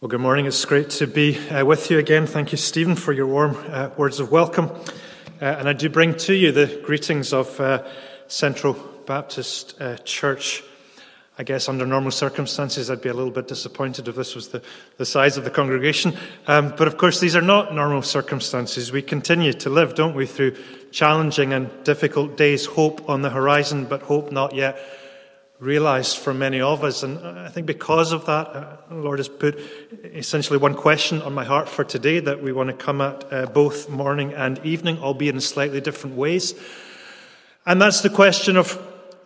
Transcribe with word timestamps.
Well, 0.00 0.08
good 0.08 0.20
morning. 0.20 0.46
It's 0.46 0.64
great 0.64 0.90
to 0.90 1.08
be 1.08 1.36
uh, 1.48 1.64
with 1.64 1.90
you 1.90 1.98
again. 1.98 2.28
Thank 2.28 2.52
you, 2.52 2.56
Stephen, 2.56 2.94
for 2.94 3.12
your 3.12 3.26
warm 3.26 3.56
uh, 3.66 3.90
words 3.96 4.20
of 4.20 4.30
welcome. 4.30 4.66
Uh, 4.66 5.44
and 5.44 5.68
I 5.68 5.72
do 5.72 5.88
bring 5.88 6.14
to 6.18 6.34
you 6.34 6.52
the 6.52 6.80
greetings 6.84 7.32
of 7.32 7.60
uh, 7.60 7.84
Central 8.28 8.74
Baptist 9.06 9.74
uh, 9.80 9.96
Church. 9.96 10.62
I 11.36 11.42
guess 11.42 11.68
under 11.68 11.84
normal 11.84 12.12
circumstances, 12.12 12.92
I'd 12.92 13.02
be 13.02 13.08
a 13.08 13.12
little 13.12 13.32
bit 13.32 13.48
disappointed 13.48 14.06
if 14.06 14.14
this 14.14 14.36
was 14.36 14.50
the, 14.50 14.62
the 14.98 15.04
size 15.04 15.36
of 15.36 15.42
the 15.42 15.50
congregation. 15.50 16.16
Um, 16.46 16.72
but 16.78 16.86
of 16.86 16.96
course, 16.96 17.18
these 17.18 17.34
are 17.34 17.42
not 17.42 17.74
normal 17.74 18.02
circumstances. 18.02 18.92
We 18.92 19.02
continue 19.02 19.52
to 19.54 19.68
live, 19.68 19.96
don't 19.96 20.14
we, 20.14 20.26
through 20.26 20.58
challenging 20.92 21.52
and 21.52 21.70
difficult 21.82 22.36
days, 22.36 22.66
hope 22.66 23.08
on 23.10 23.22
the 23.22 23.30
horizon, 23.30 23.86
but 23.86 24.02
hope 24.02 24.30
not 24.30 24.54
yet 24.54 24.78
realized 25.60 26.18
for 26.18 26.32
many 26.32 26.60
of 26.60 26.84
us. 26.84 27.02
And 27.02 27.18
I 27.18 27.48
think 27.48 27.66
because 27.66 28.12
of 28.12 28.26
that, 28.26 28.46
uh, 28.48 28.76
the 28.88 28.94
Lord 28.94 29.18
has 29.18 29.28
put 29.28 29.58
essentially 30.04 30.58
one 30.58 30.74
question 30.74 31.20
on 31.22 31.34
my 31.34 31.44
heart 31.44 31.68
for 31.68 31.82
today 31.84 32.20
that 32.20 32.42
we 32.42 32.52
want 32.52 32.68
to 32.70 32.76
come 32.76 33.00
at 33.00 33.32
uh, 33.32 33.46
both 33.46 33.88
morning 33.88 34.32
and 34.34 34.64
evening, 34.64 34.98
albeit 34.98 35.34
in 35.34 35.40
slightly 35.40 35.80
different 35.80 36.16
ways. 36.16 36.54
And 37.66 37.82
that's 37.82 38.02
the 38.02 38.10
question 38.10 38.56
of 38.56 38.80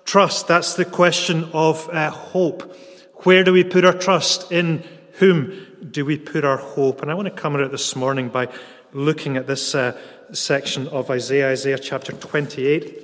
trust. 0.05 0.49
That's 0.49 0.75
the 0.75 0.87
question 0.87 1.45
of 1.53 1.89
uh, 1.91 2.11
hope. 2.11 2.77
Where 3.25 3.45
do 3.45 3.53
we 3.53 3.63
put 3.63 3.85
our 3.85 3.93
trust? 3.93 4.51
In 4.51 4.83
whom 5.15 5.67
do 5.91 6.05
we 6.05 6.17
put 6.17 6.45
our 6.45 6.57
hope? 6.57 7.03
And 7.03 7.11
I 7.11 7.15
want 7.15 7.27
to 7.27 7.35
come 7.35 7.55
at 7.55 7.61
it 7.61 7.71
this 7.71 7.95
morning 7.95 8.31
by 8.31 8.49
looking 8.95 9.37
at 9.37 9.47
this 9.47 9.75
uh, 9.75 10.01
section 10.33 10.89
of 10.89 11.11
Isaiah, 11.11 11.51
Isaiah 11.51 11.79
chapter 11.79 12.13
28. 12.13 13.02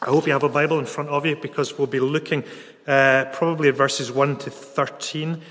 I 0.00 0.06
hope 0.06 0.26
you 0.28 0.32
have 0.32 0.44
a 0.44 0.48
Bible 0.48 0.78
in 0.78 0.86
front 0.86 1.10
of 1.10 1.26
you 1.26 1.34
because 1.34 1.76
we'll 1.76 1.88
be 1.88 1.98
looking 1.98 2.44
uh, 2.86 3.24
probably 3.32 3.68
at 3.68 3.74
verses 3.74 4.12
1 4.12 4.36
to 4.38 4.50
13 4.50 5.42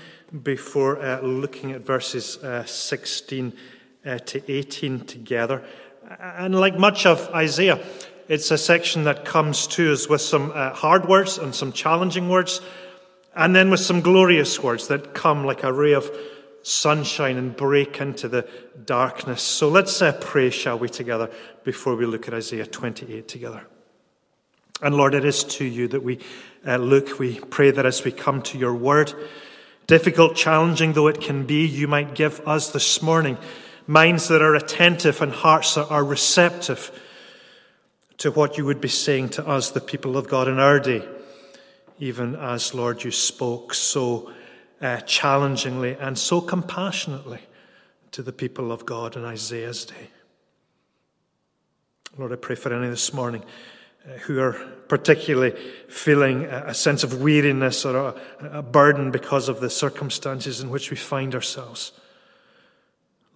before 0.42 1.02
uh, 1.02 1.20
looking 1.20 1.72
at 1.72 1.82
verses 1.82 2.38
uh, 2.38 2.64
16 2.64 3.52
uh, 4.06 4.18
to 4.18 4.50
18 4.50 5.00
together. 5.00 5.62
And 6.18 6.58
like 6.58 6.78
much 6.78 7.04
of 7.04 7.28
Isaiah, 7.34 7.78
it's 8.28 8.50
a 8.50 8.56
section 8.56 9.04
that 9.04 9.26
comes 9.26 9.66
to 9.68 9.92
us 9.92 10.08
with 10.08 10.22
some 10.22 10.50
uh, 10.54 10.72
hard 10.72 11.06
words 11.06 11.36
and 11.36 11.54
some 11.54 11.70
challenging 11.70 12.30
words, 12.30 12.62
and 13.36 13.54
then 13.54 13.70
with 13.70 13.80
some 13.80 14.00
glorious 14.00 14.62
words 14.62 14.88
that 14.88 15.12
come 15.12 15.44
like 15.44 15.62
a 15.62 15.72
ray 15.72 15.92
of 15.92 16.10
sunshine 16.62 17.36
and 17.36 17.54
break 17.54 18.00
into 18.00 18.28
the 18.28 18.48
darkness. 18.86 19.42
So 19.42 19.68
let's 19.68 20.00
uh, 20.00 20.12
pray, 20.12 20.48
shall 20.48 20.78
we, 20.78 20.88
together, 20.88 21.30
before 21.64 21.96
we 21.96 22.06
look 22.06 22.28
at 22.28 22.34
Isaiah 22.34 22.66
28 22.66 23.28
together. 23.28 23.66
And 24.80 24.94
Lord, 24.94 25.14
it 25.14 25.24
is 25.24 25.44
to 25.44 25.64
you 25.64 25.88
that 25.88 26.02
we 26.02 26.20
uh, 26.66 26.76
look. 26.76 27.18
We 27.18 27.40
pray 27.40 27.70
that 27.70 27.86
as 27.86 28.04
we 28.04 28.12
come 28.12 28.42
to 28.42 28.58
your 28.58 28.74
word, 28.74 29.12
difficult, 29.86 30.36
challenging 30.36 30.92
though 30.92 31.08
it 31.08 31.20
can 31.20 31.46
be, 31.46 31.66
you 31.66 31.88
might 31.88 32.14
give 32.14 32.46
us 32.46 32.70
this 32.70 33.02
morning 33.02 33.38
minds 33.88 34.28
that 34.28 34.42
are 34.42 34.54
attentive 34.54 35.22
and 35.22 35.32
hearts 35.32 35.74
that 35.74 35.90
are 35.90 36.04
receptive 36.04 36.92
to 38.18 38.30
what 38.30 38.58
you 38.58 38.64
would 38.66 38.80
be 38.80 38.88
saying 38.88 39.30
to 39.30 39.46
us, 39.46 39.70
the 39.70 39.80
people 39.80 40.16
of 40.16 40.28
God 40.28 40.46
in 40.46 40.58
our 40.58 40.78
day, 40.78 41.08
even 41.98 42.36
as, 42.36 42.74
Lord, 42.74 43.02
you 43.02 43.10
spoke 43.10 43.72
so 43.72 44.32
uh, 44.80 45.00
challengingly 45.00 45.96
and 45.98 46.18
so 46.18 46.40
compassionately 46.40 47.40
to 48.12 48.22
the 48.22 48.32
people 48.32 48.70
of 48.70 48.84
God 48.84 49.16
in 49.16 49.24
Isaiah's 49.24 49.84
day. 49.84 50.10
Lord, 52.16 52.32
I 52.32 52.36
pray 52.36 52.56
for 52.56 52.72
any 52.72 52.88
this 52.88 53.12
morning 53.14 53.42
Uh, 54.08 54.12
who 54.18 54.40
are 54.40 54.52
particularly 54.88 55.58
feeling 55.88 56.44
a 56.44 56.72
sense 56.72 57.04
of 57.04 57.20
weariness 57.20 57.84
or 57.84 57.96
a, 58.40 58.58
a 58.58 58.62
burden 58.62 59.10
because 59.10 59.48
of 59.48 59.60
the 59.60 59.68
circumstances 59.68 60.60
in 60.60 60.70
which 60.70 60.90
we 60.90 60.96
find 60.96 61.34
ourselves. 61.34 61.92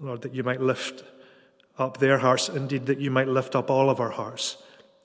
Lord, 0.00 0.22
that 0.22 0.34
you 0.34 0.42
might 0.42 0.60
lift 0.60 1.04
up 1.78 1.98
their 1.98 2.18
hearts, 2.18 2.48
indeed, 2.48 2.86
that 2.86 3.00
you 3.00 3.10
might 3.10 3.28
lift 3.28 3.54
up 3.54 3.70
all 3.70 3.90
of 3.90 4.00
our 4.00 4.10
hearts 4.10 4.56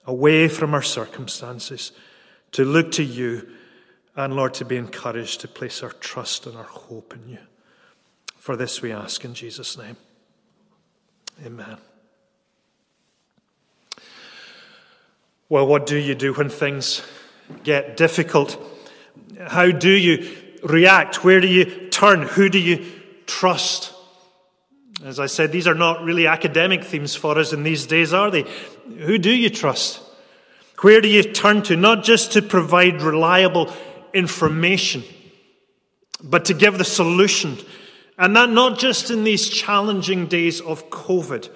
away 0.05 0.47
from 0.47 0.73
our 0.73 0.81
circumstances 0.81 1.91
to 2.53 2.63
look 2.63 2.91
to 2.93 3.03
you, 3.03 3.47
and 4.15 4.33
Lord, 4.33 4.53
to 4.55 4.65
be 4.65 4.77
encouraged 4.77 5.41
to 5.41 5.47
place 5.49 5.83
our 5.83 5.91
trust 5.91 6.45
and 6.45 6.55
our 6.55 6.63
hope 6.63 7.13
in 7.13 7.29
you. 7.29 7.39
For 8.37 8.55
this 8.55 8.81
we 8.81 8.93
ask 8.93 9.25
in 9.25 9.33
Jesus' 9.33 9.77
name. 9.77 9.97
Amen. 11.45 11.77
Well, 15.49 15.65
what 15.65 15.85
do 15.85 15.95
you 15.95 16.13
do 16.13 16.33
when 16.33 16.49
things 16.49 17.01
get 17.63 17.95
difficult? 17.95 18.61
How 19.39 19.71
do 19.71 19.89
you 19.89 20.35
react? 20.63 21.23
Where 21.23 21.39
do 21.39 21.47
you 21.47 21.89
turn? 21.89 22.23
Who 22.23 22.49
do 22.49 22.59
you 22.59 22.85
trust? 23.27 23.93
As 25.05 25.19
I 25.19 25.27
said, 25.27 25.51
these 25.51 25.67
are 25.67 25.75
not 25.75 26.03
really 26.03 26.27
academic 26.27 26.83
themes 26.83 27.15
for 27.15 27.37
us 27.37 27.53
in 27.53 27.63
these 27.63 27.85
days, 27.85 28.13
are 28.13 28.29
they? 28.29 28.45
Who 28.99 29.17
do 29.17 29.33
you 29.33 29.49
trust? 29.49 30.01
Where 30.81 30.99
do 30.99 31.07
you 31.07 31.23
turn 31.23 31.61
to? 31.63 31.77
Not 31.77 32.03
just 32.03 32.33
to 32.33 32.41
provide 32.41 33.01
reliable 33.01 33.71
information, 34.13 35.03
but 36.21 36.45
to 36.45 36.53
give 36.53 36.77
the 36.77 36.83
solution. 36.83 37.57
And 38.17 38.35
that 38.35 38.49
not 38.49 38.79
just 38.79 39.11
in 39.11 39.23
these 39.23 39.47
challenging 39.47 40.27
days 40.27 40.59
of 40.59 40.89
COVID 40.89 41.49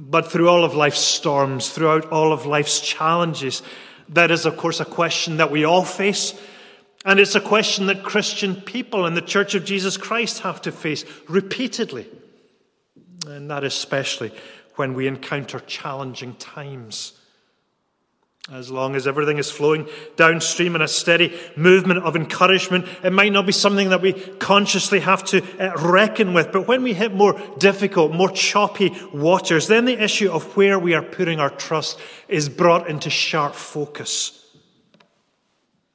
but 0.00 0.30
through 0.30 0.48
all 0.48 0.64
of 0.64 0.74
life's 0.74 1.00
storms, 1.00 1.70
throughout 1.70 2.12
all 2.12 2.32
of 2.32 2.46
life's 2.46 2.80
challenges, 2.80 3.62
that 4.10 4.30
is, 4.30 4.46
of 4.46 4.56
course, 4.56 4.78
a 4.78 4.84
question 4.84 5.38
that 5.38 5.50
we 5.50 5.64
all 5.64 5.84
face. 5.84 6.40
And 7.04 7.18
it's 7.18 7.34
a 7.34 7.40
question 7.40 7.86
that 7.86 8.04
Christian 8.04 8.54
people 8.54 9.06
in 9.06 9.14
the 9.14 9.20
Church 9.20 9.56
of 9.56 9.64
Jesus 9.64 9.96
Christ 9.96 10.40
have 10.40 10.62
to 10.62 10.72
face 10.72 11.04
repeatedly. 11.28 12.06
And 13.26 13.50
that 13.50 13.64
especially 13.64 14.32
when 14.76 14.94
we 14.94 15.08
encounter 15.08 15.58
challenging 15.58 16.34
times. 16.36 17.17
As 18.50 18.70
long 18.70 18.96
as 18.96 19.06
everything 19.06 19.36
is 19.36 19.50
flowing 19.50 19.86
downstream 20.16 20.74
in 20.74 20.80
a 20.80 20.88
steady 20.88 21.38
movement 21.54 22.02
of 22.02 22.16
encouragement, 22.16 22.86
it 23.04 23.12
might 23.12 23.30
not 23.32 23.44
be 23.44 23.52
something 23.52 23.90
that 23.90 24.00
we 24.00 24.14
consciously 24.14 25.00
have 25.00 25.22
to 25.26 25.42
uh, 25.60 25.76
reckon 25.86 26.32
with. 26.32 26.50
But 26.50 26.66
when 26.66 26.82
we 26.82 26.94
hit 26.94 27.12
more 27.12 27.38
difficult, 27.58 28.12
more 28.12 28.30
choppy 28.30 28.96
waters, 29.12 29.66
then 29.66 29.84
the 29.84 30.02
issue 30.02 30.30
of 30.30 30.56
where 30.56 30.78
we 30.78 30.94
are 30.94 31.02
putting 31.02 31.40
our 31.40 31.50
trust 31.50 32.00
is 32.26 32.48
brought 32.48 32.88
into 32.88 33.10
sharp 33.10 33.54
focus. 33.54 34.46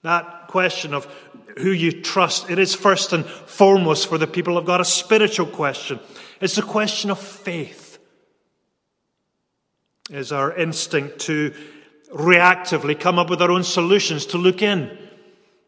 That 0.04 0.48
question 0.48 0.94
of 0.94 1.12
who 1.58 1.72
you 1.72 2.04
trust, 2.04 2.52
it 2.52 2.60
is 2.60 2.76
first 2.76 3.14
and 3.14 3.26
foremost 3.26 4.08
for 4.08 4.20
the 4.20 4.28
people 4.28 4.60
of 4.60 4.66
God 4.66 4.80
a 4.80 4.86
spiritual 4.86 5.48
question. 5.48 6.00
It's 6.40 6.60
a 6.60 6.64
question 6.64 7.10
of 7.10 7.18
faith. 7.18 7.98
Is 10.12 10.32
our 10.32 10.54
instinct 10.56 11.20
to 11.22 11.54
reactively 12.14 13.00
come 13.00 13.18
up 13.20 13.30
with 13.30 13.42
our 13.42 13.52
own 13.52 13.64
solutions, 13.64 14.28
to 14.28 14.38
look 14.38 14.62
in, 14.62 14.98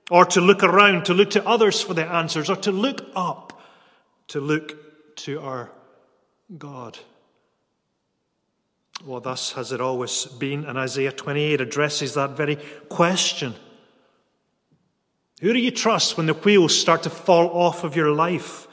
or 0.09 0.25
to 0.25 0.41
look 0.41 0.63
around, 0.63 1.05
to 1.05 1.13
look 1.13 1.31
to 1.31 1.47
others 1.47 1.81
for 1.81 1.93
the 1.93 2.05
answers, 2.05 2.49
or 2.49 2.55
to 2.57 2.71
look 2.71 3.05
up, 3.15 3.61
to 4.27 4.39
look 4.39 5.15
to 5.17 5.39
our 5.41 5.71
God. 6.57 6.97
Well, 9.03 9.19
thus 9.19 9.53
has 9.53 9.71
it 9.71 9.81
always 9.81 10.25
been, 10.25 10.65
and 10.65 10.77
Isaiah 10.77 11.11
28 11.11 11.61
addresses 11.61 12.13
that 12.13 12.31
very 12.31 12.57
question. 12.89 13.55
Who 15.41 15.51
do 15.51 15.59
you 15.59 15.71
trust 15.71 16.15
when 16.15 16.27
the 16.27 16.33
wheels 16.33 16.79
start 16.79 17.03
to 17.03 17.09
fall 17.09 17.49
off 17.49 17.83
of 17.83 17.95
your 17.95 18.11
life? 18.11 18.67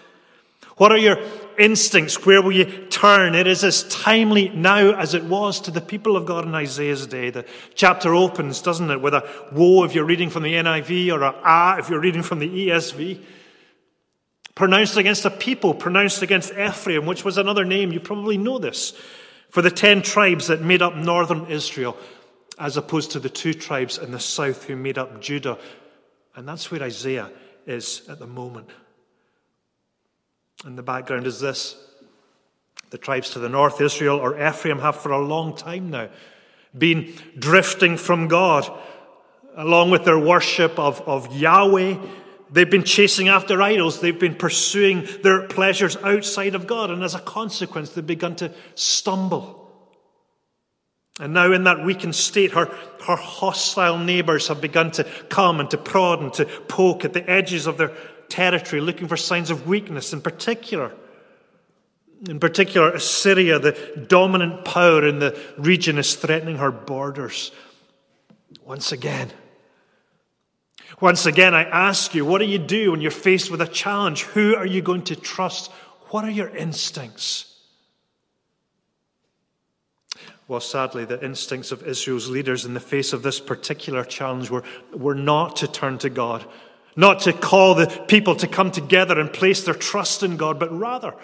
What 0.76 0.92
are 0.92 0.98
your 0.98 1.16
instincts? 1.58 2.24
Where 2.24 2.42
will 2.42 2.52
you 2.52 2.64
turn? 2.86 3.34
It 3.34 3.46
is 3.46 3.64
as 3.64 3.84
timely 3.84 4.48
now 4.50 4.92
as 4.92 5.14
it 5.14 5.24
was 5.24 5.60
to 5.62 5.70
the 5.70 5.80
people 5.80 6.16
of 6.16 6.26
God 6.26 6.44
in 6.44 6.54
Isaiah's 6.54 7.06
day. 7.06 7.30
The 7.30 7.46
chapter 7.74 8.14
opens, 8.14 8.62
doesn't 8.62 8.90
it, 8.90 9.00
with 9.00 9.14
a 9.14 9.28
woe 9.52 9.84
if 9.84 9.94
you're 9.94 10.04
reading 10.04 10.30
from 10.30 10.42
the 10.42 10.54
NIV 10.54 11.12
or 11.12 11.22
a 11.22 11.34
ah 11.44 11.78
if 11.78 11.88
you're 11.88 12.00
reading 12.00 12.22
from 12.22 12.38
the 12.38 12.48
ESV. 12.48 13.20
Pronounced 14.54 14.96
against 14.96 15.24
a 15.24 15.30
people, 15.30 15.72
pronounced 15.72 16.22
against 16.22 16.52
Ephraim, 16.52 17.06
which 17.06 17.24
was 17.24 17.38
another 17.38 17.64
name. 17.64 17.92
You 17.92 18.00
probably 18.00 18.36
know 18.36 18.58
this. 18.58 18.92
For 19.48 19.62
the 19.62 19.70
ten 19.70 20.02
tribes 20.02 20.48
that 20.48 20.60
made 20.60 20.82
up 20.82 20.94
northern 20.94 21.46
Israel, 21.46 21.96
as 22.58 22.76
opposed 22.76 23.12
to 23.12 23.20
the 23.20 23.30
two 23.30 23.54
tribes 23.54 23.98
in 23.98 24.12
the 24.12 24.20
south 24.20 24.64
who 24.64 24.76
made 24.76 24.98
up 24.98 25.20
Judah. 25.20 25.58
And 26.34 26.46
that's 26.46 26.70
where 26.70 26.82
Isaiah 26.82 27.30
is 27.66 28.02
at 28.08 28.18
the 28.18 28.26
moment. 28.26 28.68
And 30.64 30.78
the 30.78 30.82
background 30.82 31.26
is 31.26 31.40
this 31.40 31.76
the 32.90 32.98
tribes 32.98 33.30
to 33.30 33.38
the 33.38 33.48
north, 33.48 33.80
Israel 33.80 34.18
or 34.18 34.34
Ephraim, 34.36 34.78
have 34.80 34.96
for 34.96 35.12
a 35.12 35.18
long 35.18 35.56
time 35.56 35.90
now 35.90 36.08
been 36.76 37.14
drifting 37.38 37.96
from 37.96 38.28
God, 38.28 38.70
along 39.56 39.90
with 39.90 40.04
their 40.04 40.18
worship 40.18 40.78
of, 40.78 41.00
of 41.02 41.34
Yahweh. 41.34 41.98
They've 42.50 42.70
been 42.70 42.84
chasing 42.84 43.28
after 43.28 43.60
idols. 43.62 44.00
They've 44.00 44.18
been 44.18 44.34
pursuing 44.34 45.08
their 45.22 45.48
pleasures 45.48 45.96
outside 45.96 46.54
of 46.54 46.66
God. 46.66 46.90
And 46.90 47.02
as 47.02 47.14
a 47.14 47.20
consequence, 47.20 47.90
they've 47.90 48.06
begun 48.06 48.36
to 48.36 48.52
stumble. 48.74 49.58
And 51.20 51.34
now, 51.34 51.52
in 51.52 51.64
that 51.64 51.84
weakened 51.84 52.14
state, 52.14 52.52
her, 52.52 52.66
her 53.06 53.16
hostile 53.16 53.98
neighbors 53.98 54.48
have 54.48 54.60
begun 54.60 54.90
to 54.92 55.04
come 55.28 55.60
and 55.60 55.70
to 55.70 55.78
prod 55.78 56.20
and 56.20 56.32
to 56.34 56.46
poke 56.46 57.04
at 57.04 57.12
the 57.12 57.28
edges 57.28 57.66
of 57.66 57.76
their 57.76 57.92
territory, 58.32 58.80
looking 58.80 59.08
for 59.08 59.16
signs 59.16 59.50
of 59.50 59.66
weakness 59.66 60.14
in 60.14 60.22
particular. 60.22 60.90
In 62.26 62.40
particular, 62.40 62.90
Assyria, 62.92 63.58
the 63.58 64.06
dominant 64.08 64.64
power 64.64 65.06
in 65.06 65.18
the 65.18 65.38
region, 65.58 65.98
is 65.98 66.14
threatening 66.14 66.56
her 66.56 66.70
borders. 66.70 67.52
Once 68.64 68.90
again, 68.90 69.30
once 71.00 71.26
again, 71.26 71.54
I 71.54 71.64
ask 71.64 72.14
you, 72.14 72.24
what 72.24 72.38
do 72.38 72.44
you 72.44 72.58
do 72.58 72.92
when 72.92 73.00
you're 73.00 73.10
faced 73.10 73.50
with 73.50 73.60
a 73.60 73.66
challenge? 73.66 74.22
Who 74.22 74.54
are 74.56 74.66
you 74.66 74.82
going 74.82 75.02
to 75.04 75.16
trust? 75.16 75.70
What 76.10 76.24
are 76.24 76.30
your 76.30 76.48
instincts? 76.48 77.58
Well, 80.46 80.60
sadly, 80.60 81.04
the 81.04 81.22
instincts 81.24 81.72
of 81.72 81.82
Israel's 81.82 82.28
leaders 82.28 82.64
in 82.64 82.74
the 82.74 82.80
face 82.80 83.12
of 83.12 83.22
this 83.22 83.40
particular 83.40 84.04
challenge 84.04 84.50
were, 84.50 84.64
were 84.92 85.14
not 85.14 85.56
to 85.56 85.66
turn 85.66 85.98
to 85.98 86.10
God, 86.10 86.46
not 86.96 87.20
to 87.20 87.32
call 87.32 87.74
the 87.74 87.86
people 88.08 88.36
to 88.36 88.46
come 88.46 88.70
together 88.70 89.18
and 89.18 89.32
place 89.32 89.64
their 89.64 89.74
trust 89.74 90.22
in 90.22 90.36
God, 90.36 90.58
but 90.58 90.72
rather, 90.76 91.14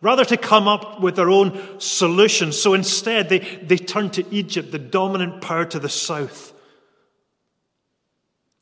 rather 0.00 0.24
to 0.24 0.36
come 0.36 0.68
up 0.68 1.00
with 1.00 1.16
their 1.16 1.30
own 1.30 1.80
solutions. 1.80 2.58
So 2.60 2.74
instead, 2.74 3.28
they, 3.28 3.38
they 3.38 3.78
turned 3.78 4.14
to 4.14 4.34
Egypt, 4.34 4.70
the 4.72 4.78
dominant 4.78 5.40
power 5.40 5.64
to 5.66 5.78
the 5.78 5.88
south. 5.88 6.52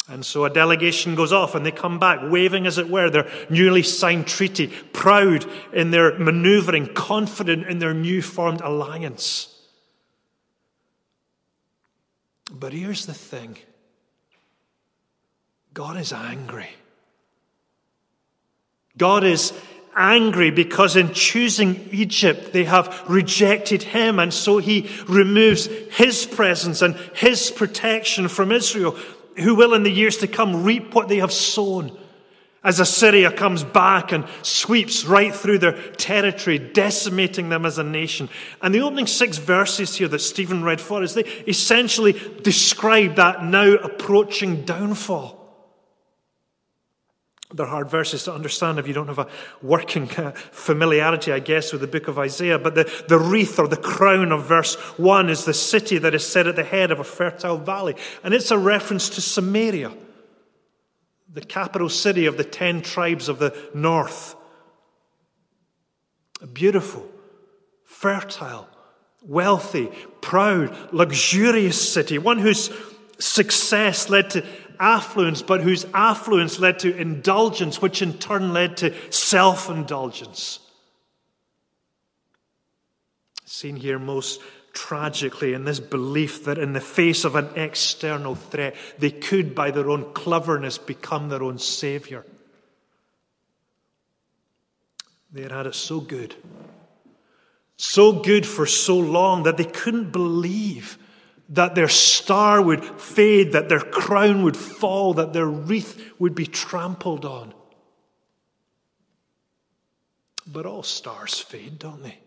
And 0.09 0.25
so 0.25 0.45
a 0.45 0.51
delegation 0.51 1.17
goes 1.17 1.33
off 1.33 1.57
and 1.57 1.67
they 1.67 1.73
come 1.73 1.99
back, 1.99 2.21
waving, 2.23 2.67
as 2.67 2.79
it 2.79 2.89
were, 2.89 3.11
their 3.11 3.29
newly 3.51 3.83
signed 3.83 4.29
treaty, 4.29 4.69
proud 4.93 5.45
in 5.73 5.91
their 5.91 6.17
maneuvering, 6.17 6.95
confident 6.95 7.67
in 7.67 7.81
their 7.81 7.95
new 7.95 8.23
formed 8.23 8.61
alliance. 8.61 9.53
But 12.53 12.73
here's 12.73 13.07
the 13.07 13.15
thing 13.15 13.57
God 15.77 15.99
is 15.99 16.11
angry. 16.11 16.71
God 18.97 19.25
is 19.25 19.53
angry 19.95 20.51
because 20.51 20.97
in 20.97 21.13
choosing 21.13 21.91
Egypt, 21.93 22.55
they 22.55 22.65
have 22.65 23.05
rejected 23.07 23.83
him, 23.83 24.19
and 24.19 24.33
so 24.33 24.57
he 24.57 24.89
removes 25.07 25.67
his 25.91 26.25
presence 26.25 26.81
and 26.81 26.97
his 27.15 27.51
protection 27.51 28.29
from 28.29 28.53
Israel, 28.53 28.93
who 29.37 29.55
will 29.55 29.75
in 29.75 29.83
the 29.83 29.91
years 29.91 30.17
to 30.17 30.27
come 30.27 30.65
reap 30.65 30.95
what 30.95 31.09
they 31.09 31.19
have 31.19 31.31
sown 31.31 31.95
as 32.65 32.81
Assyria 32.81 33.31
comes 33.31 33.63
back 33.63 34.13
and 34.13 34.25
sweeps 34.41 35.05
right 35.05 35.35
through 35.35 35.59
their 35.59 35.79
territory, 35.93 36.59
decimating 36.59 37.51
them 37.51 37.67
as 37.67 37.77
a 37.77 37.85
nation. 37.85 38.31
And 38.63 38.75
the 38.75 38.81
opening 38.81 39.07
six 39.07 39.37
verses 39.37 39.95
here 39.95 40.09
that 40.09 40.21
Stephen 40.21 40.65
read 40.65 40.81
for 40.81 41.03
us, 41.03 41.13
they 41.13 41.25
essentially 41.47 42.15
describe 42.41 43.17
that 43.17 43.45
now 43.45 43.75
approaching 43.75 44.65
downfall. 44.65 45.36
They're 47.57 47.67
hard 47.67 47.89
verses 47.89 48.25
to 48.25 48.35
understand 48.35 48.79
if 48.79 48.87
you 48.87 48.95
don't 48.95 49.09
have 49.09 49.19
a 49.19 49.29
working 49.63 50.11
uh, 50.13 50.33
familiarity, 50.33 51.33
I 51.33 51.39
guess, 51.39 51.73
with 51.73 51.81
the 51.81 51.87
book 51.87 52.07
of 52.07 52.19
Isaiah. 52.19 52.59
But 52.59 52.75
the, 52.75 53.05
the 53.09 53.19
wreath 53.19 53.59
or 53.59 53.67
the 53.67 53.77
crown 53.77 54.31
of 54.31 54.45
verse 54.45 54.75
1 54.99 55.31
is 55.31 55.45
the 55.45 55.55
city 55.55 55.99
that 55.99 56.15
is 56.15 56.27
set 56.27 56.47
at 56.47 56.57
the 56.57 56.65
head 56.65 56.91
of 56.91 57.01
a 57.01 57.05
fertile 57.05 57.59
valley. 57.59 57.97
And 58.23 58.35
it's 58.35 58.51
a 58.51 58.59
reference 58.59 59.09
to 59.11 59.21
Samaria 59.21 59.93
the 61.37 61.43
capital 61.43 61.91
city 61.91 62.25
of 62.25 62.39
the 62.39 62.45
ten 62.45 62.81
tribes 62.81 63.29
of 63.29 63.39
the 63.39 63.55
north. 63.75 64.35
A 66.41 66.47
beautiful, 66.47 67.07
fertile, 67.85 68.67
wealthy, 69.23 69.91
proud, 70.23 70.75
luxurious 70.95 71.93
city, 71.93 72.17
one 72.17 72.39
whose 72.39 72.71
success 73.19 74.09
led 74.09 74.31
to 74.31 74.47
affluence, 74.79 75.43
but 75.43 75.61
whose 75.61 75.85
affluence 75.95 76.59
led 76.59 76.79
to 76.81 76.97
indulgence, 76.97 77.81
which 77.81 78.03
in 78.03 78.15
turn 78.15 78.53
led 78.53 78.77
to 78.79 78.95
self 79.13 79.69
indulgence. 79.71 80.61
Seen 83.45 83.77
here 83.77 83.99
most 83.99 84.41
tragically 84.73 85.55
in 85.55 85.65
this 85.65 85.81
belief 85.81 86.45
that 86.45 86.59
in 86.59 86.75
the 86.75 86.81
face 86.81 87.25
of 87.25 87.35
an 87.35 87.49
external 87.57 88.35
threat, 88.35 88.77
they 88.99 89.11
could, 89.11 89.55
by 89.55 89.71
their 89.71 89.89
own 89.89 90.13
cleverness, 90.13 90.77
become 90.77 91.29
their 91.29 91.43
own 91.43 91.59
savior. 91.59 92.25
They 95.33 95.43
had 95.43 95.53
had 95.53 95.67
it 95.67 95.75
so 95.75 96.01
good, 96.01 96.35
so 97.77 98.13
good 98.13 98.47
for 98.47 98.67
so 98.67 98.99
long 98.99 99.45
that 99.45 99.57
they 99.57 99.65
couldn't 99.65 100.13
believe 100.13 100.99
that 101.51 101.75
their 101.75 101.89
star 101.89 102.61
would 102.61 102.85
fade, 102.85 103.53
that 103.53 103.69
their 103.69 103.81
crown 103.81 104.43
would 104.43 104.57
fall, 104.57 105.15
that 105.15 105.33
their 105.33 105.47
wreath 105.47 106.13
would 106.19 106.35
be 106.35 106.47
trampled 106.47 107.25
on. 107.25 107.55
But 110.47 110.67
all 110.67 110.83
stars 110.83 111.39
fade, 111.39 111.79
don't 111.79 112.03
they? 112.03 112.19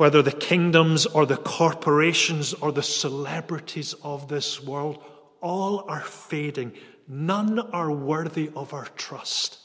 whether 0.00 0.22
the 0.22 0.32
kingdoms 0.32 1.04
or 1.04 1.26
the 1.26 1.36
corporations 1.36 2.54
or 2.54 2.72
the 2.72 2.82
celebrities 2.82 3.92
of 4.02 4.28
this 4.28 4.58
world, 4.58 4.98
all 5.42 5.84
are 5.90 6.00
fading. 6.00 6.72
None 7.06 7.58
are 7.58 7.92
worthy 7.92 8.50
of 8.56 8.72
our 8.72 8.86
trust. 8.96 9.58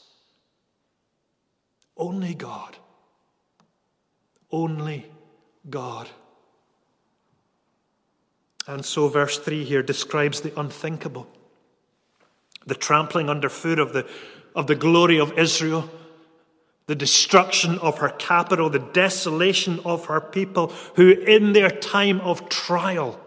Only 1.96 2.34
God. 2.34 2.76
Only 4.50 5.06
God. 5.70 6.06
And 8.66 8.84
so, 8.84 9.08
verse 9.08 9.38
3 9.38 9.64
here 9.64 9.82
describes 9.82 10.40
the 10.40 10.58
unthinkable 10.58 11.26
the 12.66 12.74
trampling 12.74 13.30
underfoot 13.30 13.78
of 13.78 13.92
the, 13.92 14.04
of 14.56 14.66
the 14.66 14.74
glory 14.74 15.20
of 15.20 15.38
Israel 15.38 15.88
the 16.86 16.94
destruction 16.94 17.78
of 17.80 17.98
her 17.98 18.10
capital, 18.10 18.70
the 18.70 18.78
desolation 18.78 19.80
of 19.84 20.06
her 20.06 20.20
people, 20.20 20.68
who 20.94 21.10
in 21.10 21.52
their 21.52 21.70
time 21.70 22.20
of 22.20 22.48
trial 22.48 23.20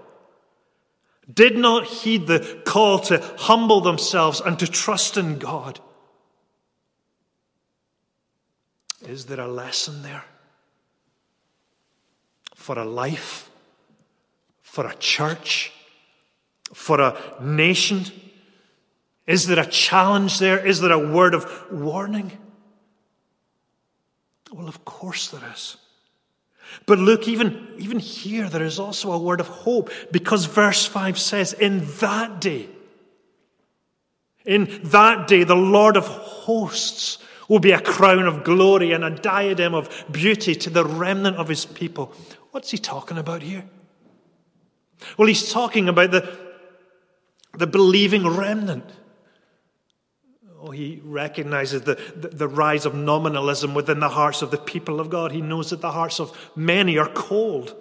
did 1.32 1.58
not 1.58 1.86
heed 1.86 2.26
the 2.26 2.62
call 2.66 3.00
to 3.00 3.20
humble 3.38 3.82
themselves 3.82 4.42
and 4.42 4.58
to 4.60 4.68
trust 4.68 5.18
in 5.18 5.38
God. 5.38 5.80
Is 9.08 9.26
there 9.26 9.42
a 9.42 9.48
lesson 9.48 10.02
there? 10.04 10.24
For 12.56 12.80
a 12.80 12.86
life, 12.86 13.49
for 14.70 14.86
a 14.86 14.96
church, 14.96 15.72
for 16.74 17.02
a 17.02 17.18
nation? 17.42 18.06
Is 19.26 19.48
there 19.48 19.60
a 19.60 19.66
challenge 19.66 20.38
there? 20.38 20.64
Is 20.66 20.80
there 20.80 20.92
a 20.92 21.12
word 21.12 21.34
of 21.34 21.72
warning? 21.72 22.32
Well, 24.54 24.68
of 24.68 24.86
course 24.86 25.30
there 25.30 25.42
is. 25.52 25.78
But 26.86 27.00
look, 27.00 27.28
even, 27.28 27.68
even 27.80 27.98
here, 27.98 28.48
there 28.48 28.64
is 28.64 28.80
also 28.80 29.12
a 29.12 29.18
word 29.18 29.40
of 29.40 29.48
hope 29.48 29.90
because 30.12 30.46
verse 30.46 30.86
5 30.86 31.18
says, 31.18 31.54
In 31.54 31.86
that 32.00 32.40
day, 32.40 32.70
in 34.46 34.80
that 34.86 35.28
day, 35.28 35.44
the 35.44 35.56
Lord 35.56 35.98
of 35.98 36.06
hosts 36.06 37.18
will 37.48 37.60
be 37.60 37.72
a 37.72 37.82
crown 37.82 38.28
of 38.28 38.44
glory 38.44 38.92
and 38.92 39.04
a 39.04 39.10
diadem 39.10 39.74
of 39.74 40.06
beauty 40.12 40.54
to 40.54 40.70
the 40.70 40.86
remnant 40.86 41.38
of 41.38 41.48
his 41.48 41.66
people. 41.66 42.14
What's 42.52 42.70
he 42.70 42.78
talking 42.78 43.18
about 43.18 43.42
here? 43.42 43.64
Well, 45.18 45.28
he's 45.28 45.52
talking 45.52 45.90
about 45.90 46.12
the, 46.12 46.38
the 47.58 47.68
believing 47.68 48.28
remnant. 48.28 48.86
Oh, 50.62 50.72
he 50.72 51.02
recognizes 51.06 51.84
the, 51.84 51.96
the, 52.16 52.28
the, 52.28 52.48
rise 52.48 52.86
of 52.86 52.94
nominalism 52.94 53.74
within 53.74 54.02
the 54.02 54.10
hearts 54.10 54.42
of 54.42 54.52
the 54.52 54.58
people 54.58 55.00
of 55.00 55.10
God. 55.10 55.32
He 55.32 55.42
knows 55.42 55.70
that 55.70 55.80
the 55.80 55.92
hearts 55.92 56.20
of 56.20 56.38
many 56.54 56.98
are 56.98 57.08
cold, 57.08 57.76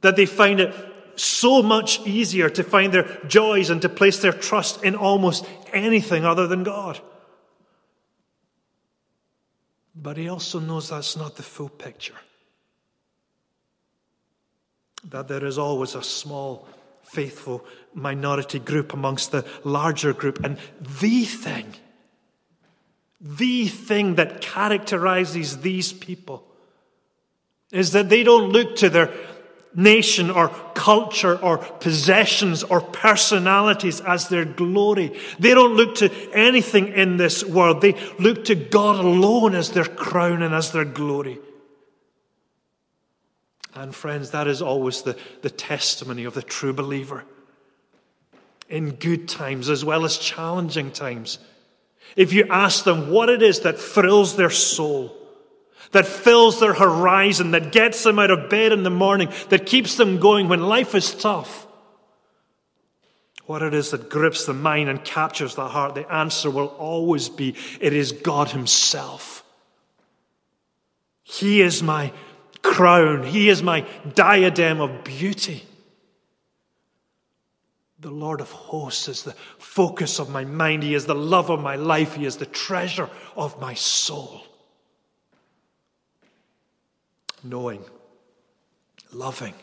that 0.00 0.16
they 0.16 0.24
find 0.24 0.60
it 0.60 0.74
so 1.16 1.62
much 1.62 2.00
easier 2.06 2.48
to 2.48 2.64
find 2.64 2.92
their 2.92 3.20
joys 3.26 3.68
and 3.68 3.82
to 3.82 3.88
place 3.90 4.20
their 4.20 4.32
trust 4.32 4.82
in 4.82 4.94
almost 4.94 5.46
anything 5.72 6.24
other 6.24 6.46
than 6.46 6.62
God. 6.62 7.00
But 9.94 10.16
he 10.16 10.28
also 10.28 10.60
knows 10.60 10.88
that's 10.88 11.16
not 11.16 11.36
the 11.36 11.42
full 11.42 11.68
picture. 11.68 12.16
That 15.10 15.28
there 15.28 15.44
is 15.44 15.58
always 15.58 15.94
a 15.94 16.02
small 16.02 16.66
faithful 17.02 17.64
minority 17.92 18.58
group 18.58 18.92
amongst 18.92 19.30
the 19.30 19.44
larger 19.62 20.12
group. 20.12 20.44
And 20.44 20.58
the 21.00 21.24
thing, 21.24 21.74
the 23.20 23.68
thing 23.68 24.16
that 24.16 24.40
characterizes 24.40 25.60
these 25.60 25.92
people 25.92 26.44
is 27.70 27.92
that 27.92 28.08
they 28.08 28.22
don't 28.22 28.50
look 28.50 28.76
to 28.76 28.88
their 28.88 29.12
nation 29.74 30.30
or 30.30 30.48
culture 30.74 31.36
or 31.36 31.58
possessions 31.58 32.62
or 32.62 32.80
personalities 32.80 34.00
as 34.00 34.28
their 34.28 34.44
glory. 34.44 35.18
They 35.38 35.54
don't 35.54 35.74
look 35.74 35.96
to 35.96 36.10
anything 36.32 36.88
in 36.88 37.16
this 37.16 37.44
world. 37.44 37.80
They 37.80 37.94
look 38.18 38.44
to 38.46 38.54
God 38.54 39.04
alone 39.04 39.54
as 39.54 39.70
their 39.70 39.84
crown 39.84 40.42
and 40.42 40.54
as 40.54 40.70
their 40.70 40.84
glory. 40.84 41.38
And 43.74 43.94
friends, 43.94 44.30
that 44.30 44.46
is 44.46 44.62
always 44.62 45.02
the, 45.02 45.16
the 45.42 45.50
testimony 45.50 46.24
of 46.24 46.34
the 46.34 46.42
true 46.42 46.72
believer. 46.72 47.24
In 48.68 48.92
good 48.92 49.28
times 49.28 49.68
as 49.68 49.84
well 49.84 50.04
as 50.04 50.16
challenging 50.16 50.90
times, 50.90 51.38
if 52.16 52.32
you 52.32 52.46
ask 52.48 52.84
them 52.84 53.10
what 53.10 53.28
it 53.28 53.42
is 53.42 53.60
that 53.60 53.78
thrills 53.78 54.36
their 54.36 54.50
soul, 54.50 55.16
that 55.90 56.06
fills 56.06 56.60
their 56.60 56.74
horizon, 56.74 57.50
that 57.50 57.72
gets 57.72 58.02
them 58.04 58.18
out 58.18 58.30
of 58.30 58.48
bed 58.48 58.72
in 58.72 58.84
the 58.84 58.90
morning, 58.90 59.32
that 59.48 59.66
keeps 59.66 59.96
them 59.96 60.18
going 60.18 60.48
when 60.48 60.62
life 60.62 60.94
is 60.94 61.14
tough, 61.14 61.66
what 63.46 63.62
it 63.62 63.74
is 63.74 63.90
that 63.90 64.08
grips 64.08 64.46
the 64.46 64.54
mind 64.54 64.88
and 64.88 65.04
captures 65.04 65.54
the 65.54 65.68
heart, 65.68 65.94
the 65.94 66.10
answer 66.10 66.50
will 66.50 66.68
always 66.68 67.28
be 67.28 67.54
it 67.80 67.92
is 67.92 68.12
God 68.12 68.50
Himself. 68.50 69.44
He 71.22 71.60
is 71.60 71.82
my 71.82 72.12
crown, 72.64 73.22
He 73.22 73.48
is 73.48 73.62
my 73.62 73.86
diadem 74.14 74.80
of 74.80 75.04
beauty. 75.04 75.62
The 78.00 78.10
Lord 78.10 78.40
of 78.40 78.50
hosts 78.50 79.08
is 79.08 79.22
the 79.22 79.34
focus 79.58 80.18
of 80.18 80.28
my 80.28 80.44
mind. 80.44 80.82
He 80.82 80.94
is 80.94 81.06
the 81.06 81.14
love 81.14 81.50
of 81.50 81.60
my 81.60 81.76
life. 81.76 82.16
He 82.16 82.26
is 82.26 82.36
the 82.36 82.46
treasure 82.46 83.08
of 83.36 83.60
my 83.60 83.74
soul. 83.74 84.42
Knowing, 87.42 87.82
loving, 89.12 89.54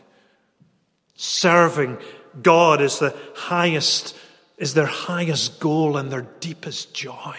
serving 1.16 1.98
God 2.42 2.82
is 2.82 3.00
the 3.00 3.16
highest, 3.36 4.16
is 4.58 4.74
their 4.74 4.86
highest 4.86 5.60
goal 5.60 5.98
and 5.98 6.12
their 6.12 6.28
deepest 6.40 6.94
joy. 6.94 7.36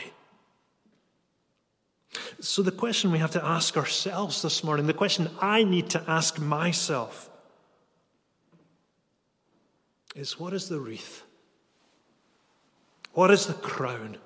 So, 2.41 2.63
the 2.63 2.73
question 2.73 3.11
we 3.11 3.19
have 3.19 3.31
to 3.33 3.45
ask 3.45 3.77
ourselves 3.77 4.43
this 4.43 4.63
morning, 4.63 4.87
the 4.87 4.93
question 4.93 5.31
I 5.41 5.65
need 5.65 5.91
to 5.91 6.05
ask 6.07 6.39
myself, 6.39 7.31
is 10.15 10.39
what 10.39 10.53
is 10.53 10.69
the 10.69 10.79
wreath? 10.79 11.23
What 13.13 13.31
is 13.31 13.47
the 13.47 13.55
crown? 13.55 14.17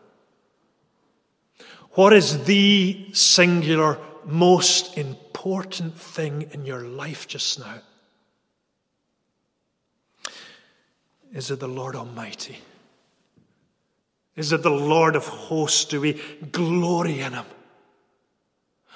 What 1.92 2.12
is 2.12 2.44
the 2.44 3.08
singular, 3.12 3.98
most 4.24 4.98
important 4.98 5.98
thing 5.98 6.50
in 6.52 6.66
your 6.66 6.82
life 6.82 7.26
just 7.26 7.58
now? 7.58 7.78
Is 11.32 11.50
it 11.50 11.60
the 11.60 11.68
Lord 11.68 11.96
Almighty? 11.96 12.58
Is 14.36 14.52
it 14.52 14.62
the 14.62 14.70
Lord 14.70 15.16
of 15.16 15.26
hosts? 15.26 15.86
Do 15.86 16.00
we 16.00 16.20
glory 16.52 17.20
in 17.20 17.32
Him? 17.32 17.46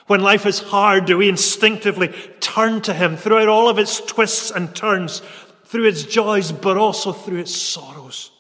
When 0.07 0.21
life 0.21 0.47
is 0.47 0.59
hard, 0.59 1.05
do 1.05 1.19
we 1.19 1.29
instinctively 1.29 2.09
turn 2.41 2.81
to 2.83 2.95
Him 2.95 3.17
throughout 3.17 3.49
all 3.49 3.69
of 3.69 3.79
its 3.79 4.01
twists 4.01 4.51
and 4.51 4.75
turns, 4.75 5.23
through 5.65 5.87
its 5.87 6.03
joys, 6.03 6.53
but 6.53 6.77
also 6.77 7.13
through 7.13 7.39
its 7.39 7.55
sorrows? 7.55 8.31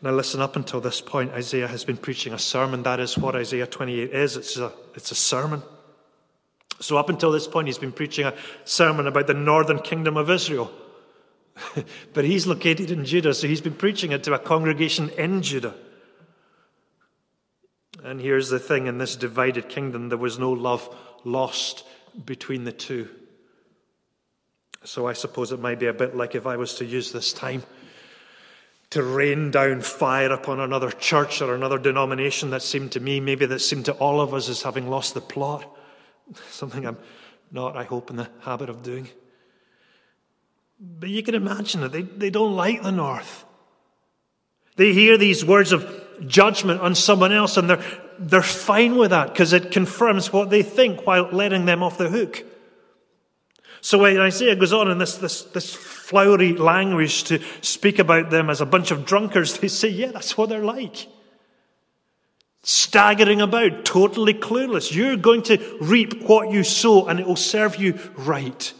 Now, 0.00 0.12
listen, 0.12 0.40
up 0.40 0.54
until 0.54 0.80
this 0.80 1.00
point, 1.00 1.32
Isaiah 1.32 1.66
has 1.66 1.84
been 1.84 1.96
preaching 1.96 2.32
a 2.32 2.38
sermon. 2.38 2.84
That 2.84 3.00
is 3.00 3.18
what 3.18 3.34
Isaiah 3.34 3.66
28 3.66 4.10
is 4.10 4.36
it's 4.36 4.56
a, 4.56 4.72
it's 4.94 5.10
a 5.10 5.16
sermon. 5.16 5.62
So, 6.80 6.96
up 6.96 7.08
until 7.08 7.32
this 7.32 7.48
point, 7.48 7.66
he's 7.66 7.78
been 7.78 7.92
preaching 7.92 8.24
a 8.24 8.34
sermon 8.64 9.08
about 9.08 9.26
the 9.26 9.34
northern 9.34 9.80
kingdom 9.80 10.16
of 10.16 10.30
Israel. 10.30 10.70
but 12.14 12.24
he's 12.24 12.46
located 12.46 12.92
in 12.92 13.04
Judah, 13.04 13.34
so 13.34 13.48
he's 13.48 13.60
been 13.60 13.74
preaching 13.74 14.12
it 14.12 14.22
to 14.24 14.34
a 14.34 14.38
congregation 14.38 15.10
in 15.10 15.42
Judah. 15.42 15.74
And 18.04 18.20
here's 18.20 18.48
the 18.48 18.58
thing 18.58 18.86
in 18.86 18.98
this 18.98 19.16
divided 19.16 19.68
kingdom, 19.68 20.08
there 20.08 20.18
was 20.18 20.38
no 20.38 20.52
love 20.52 20.94
lost 21.24 21.84
between 22.24 22.64
the 22.64 22.72
two. 22.72 23.08
So 24.84 25.06
I 25.06 25.12
suppose 25.12 25.52
it 25.52 25.60
might 25.60 25.80
be 25.80 25.86
a 25.86 25.92
bit 25.92 26.16
like 26.16 26.34
if 26.34 26.46
I 26.46 26.56
was 26.56 26.74
to 26.74 26.84
use 26.84 27.12
this 27.12 27.32
time 27.32 27.62
to 28.90 29.02
rain 29.02 29.50
down 29.50 29.82
fire 29.82 30.32
upon 30.32 30.60
another 30.60 30.90
church 30.90 31.42
or 31.42 31.54
another 31.54 31.78
denomination 31.78 32.50
that 32.50 32.62
seemed 32.62 32.92
to 32.92 33.00
me, 33.00 33.20
maybe 33.20 33.44
that 33.46 33.58
seemed 33.60 33.84
to 33.86 33.92
all 33.94 34.20
of 34.20 34.32
us 34.32 34.48
as 34.48 34.62
having 34.62 34.88
lost 34.88 35.14
the 35.14 35.20
plot. 35.20 35.68
Something 36.50 36.86
I'm 36.86 36.96
not, 37.50 37.76
I 37.76 37.84
hope, 37.84 38.10
in 38.10 38.16
the 38.16 38.30
habit 38.40 38.70
of 38.70 38.82
doing. 38.82 39.08
But 40.80 41.08
you 41.08 41.22
can 41.22 41.34
imagine 41.34 41.82
it. 41.82 41.92
They, 41.92 42.02
they 42.02 42.30
don't 42.30 42.54
like 42.54 42.82
the 42.82 42.92
North. 42.92 43.44
They 44.76 44.92
hear 44.92 45.18
these 45.18 45.44
words 45.44 45.72
of 45.72 45.97
judgment 46.26 46.80
on 46.80 46.94
someone 46.94 47.32
else 47.32 47.56
and 47.56 47.70
they're, 47.70 47.84
they're 48.18 48.42
fine 48.42 48.96
with 48.96 49.10
that 49.10 49.32
because 49.32 49.52
it 49.52 49.70
confirms 49.70 50.32
what 50.32 50.50
they 50.50 50.62
think 50.62 51.06
while 51.06 51.28
letting 51.30 51.64
them 51.64 51.82
off 51.82 51.98
the 51.98 52.08
hook. 52.08 52.44
So 53.80 53.98
when 53.98 54.18
Isaiah 54.18 54.56
goes 54.56 54.72
on 54.72 54.90
in 54.90 54.98
this, 54.98 55.16
this, 55.16 55.42
this 55.42 55.74
flowery 55.74 56.54
language 56.54 57.24
to 57.24 57.40
speak 57.60 57.98
about 57.98 58.30
them 58.30 58.50
as 58.50 58.60
a 58.60 58.66
bunch 58.66 58.90
of 58.90 59.04
drunkards, 59.04 59.58
they 59.60 59.68
say, 59.68 59.88
yeah, 59.88 60.10
that's 60.10 60.36
what 60.36 60.48
they're 60.48 60.64
like 60.64 61.08
staggering 62.62 63.40
about, 63.40 63.84
totally 63.84 64.34
clueless. 64.34 64.94
You're 64.94 65.16
going 65.16 65.42
to 65.44 65.78
reap 65.80 66.22
what 66.24 66.50
you 66.50 66.64
sow, 66.64 67.06
and 67.06 67.18
it 67.18 67.26
will 67.26 67.36
serve 67.36 67.76
you 67.76 67.98
right. 68.16 68.72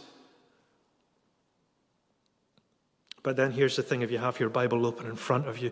But 3.21 3.35
then 3.35 3.51
here's 3.51 3.75
the 3.75 3.83
thing 3.83 4.01
if 4.01 4.11
you 4.11 4.17
have 4.17 4.39
your 4.39 4.49
Bible 4.49 4.85
open 4.85 5.07
in 5.07 5.15
front 5.15 5.47
of 5.47 5.59
you, 5.59 5.71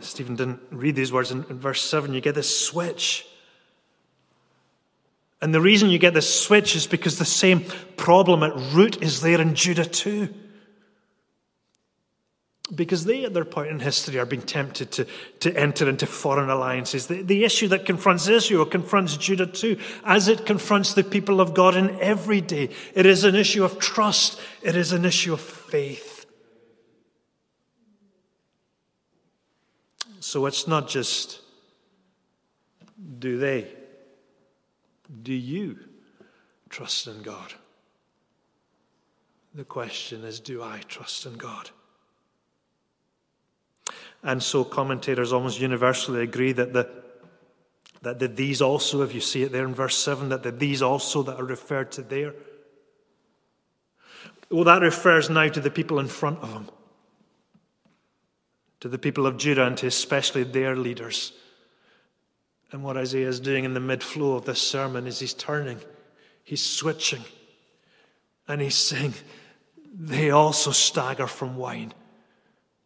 Stephen 0.00 0.36
didn't 0.36 0.60
read 0.70 0.96
these 0.96 1.12
words 1.12 1.30
in, 1.30 1.44
in 1.48 1.58
verse 1.58 1.82
7, 1.82 2.12
you 2.12 2.20
get 2.20 2.34
this 2.34 2.66
switch. 2.66 3.26
And 5.40 5.54
the 5.54 5.60
reason 5.60 5.90
you 5.90 5.98
get 5.98 6.14
this 6.14 6.42
switch 6.42 6.74
is 6.74 6.86
because 6.86 7.18
the 7.18 7.24
same 7.24 7.64
problem 7.96 8.42
at 8.42 8.54
root 8.72 9.00
is 9.02 9.20
there 9.20 9.40
in 9.40 9.54
Judah 9.54 9.84
too 9.84 10.34
because 12.74 13.04
they, 13.04 13.24
at 13.24 13.32
their 13.32 13.44
point 13.44 13.70
in 13.70 13.80
history, 13.80 14.18
are 14.18 14.26
being 14.26 14.42
tempted 14.42 14.90
to, 14.92 15.06
to 15.40 15.56
enter 15.56 15.88
into 15.88 16.06
foreign 16.06 16.50
alliances. 16.50 17.06
The, 17.06 17.22
the 17.22 17.44
issue 17.44 17.68
that 17.68 17.86
confronts 17.86 18.28
Israel 18.28 18.66
confronts 18.66 19.16
Judah 19.16 19.46
too, 19.46 19.78
as 20.04 20.28
it 20.28 20.44
confronts 20.44 20.92
the 20.92 21.04
people 21.04 21.40
of 21.40 21.54
God 21.54 21.76
in 21.76 21.98
every 22.00 22.40
day. 22.40 22.70
It 22.94 23.06
is 23.06 23.24
an 23.24 23.34
issue 23.34 23.64
of 23.64 23.78
trust, 23.78 24.38
it 24.62 24.76
is 24.76 24.92
an 24.92 25.04
issue 25.04 25.32
of 25.32 25.40
faith. 25.40 26.17
So 30.28 30.44
it's 30.44 30.68
not 30.68 30.88
just 30.88 31.40
do 33.18 33.38
they, 33.38 33.66
do 35.22 35.32
you 35.32 35.78
trust 36.68 37.06
in 37.06 37.22
God? 37.22 37.54
The 39.54 39.64
question 39.64 40.24
is 40.24 40.38
do 40.38 40.62
I 40.62 40.82
trust 40.86 41.24
in 41.24 41.38
God? 41.38 41.70
And 44.22 44.42
so 44.42 44.64
commentators 44.64 45.32
almost 45.32 45.60
universally 45.60 46.24
agree 46.24 46.52
that 46.52 46.74
the, 46.74 46.90
that 48.02 48.18
the 48.18 48.28
these 48.28 48.60
also, 48.60 49.00
if 49.00 49.14
you 49.14 49.22
see 49.22 49.44
it 49.44 49.50
there 49.50 49.64
in 49.64 49.74
verse 49.74 49.96
7, 49.96 50.28
that 50.28 50.42
the 50.42 50.52
these 50.52 50.82
also 50.82 51.22
that 51.22 51.40
are 51.40 51.44
referred 51.46 51.90
to 51.92 52.02
there, 52.02 52.34
well, 54.50 54.64
that 54.64 54.82
refers 54.82 55.30
now 55.30 55.48
to 55.48 55.60
the 55.62 55.70
people 55.70 55.98
in 55.98 56.06
front 56.06 56.40
of 56.40 56.52
him, 56.52 56.68
to 58.80 58.88
the 58.88 58.98
people 58.98 59.26
of 59.26 59.36
Judah, 59.36 59.66
and 59.66 59.76
to 59.78 59.86
especially 59.86 60.44
their 60.44 60.76
leaders. 60.76 61.32
And 62.70 62.84
what 62.84 62.96
Isaiah 62.96 63.28
is 63.28 63.40
doing 63.40 63.64
in 63.64 63.74
the 63.74 63.80
mid 63.80 64.02
flow 64.02 64.34
of 64.34 64.44
this 64.44 64.60
sermon 64.60 65.06
is 65.06 65.18
he's 65.18 65.34
turning, 65.34 65.80
he's 66.44 66.64
switching, 66.64 67.24
and 68.46 68.60
he's 68.60 68.74
saying, 68.74 69.14
They 69.94 70.30
also 70.30 70.70
stagger 70.70 71.26
from 71.26 71.56
wine. 71.56 71.92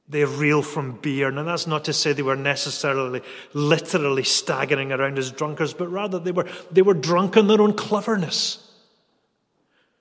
They 0.08 0.24
reel 0.24 0.62
from 0.62 0.98
beer. 1.00 1.30
Now, 1.30 1.44
that's 1.44 1.66
not 1.66 1.84
to 1.86 1.92
say 1.92 2.12
they 2.12 2.22
were 2.22 2.36
necessarily 2.36 3.22
literally 3.54 4.24
staggering 4.24 4.92
around 4.92 5.18
as 5.18 5.30
drunkards, 5.30 5.72
but 5.72 5.88
rather 5.88 6.18
they 6.18 6.32
were, 6.32 6.46
they 6.70 6.82
were 6.82 6.94
drunk 6.94 7.36
on 7.36 7.46
their 7.46 7.60
own 7.60 7.72
cleverness, 7.72 8.68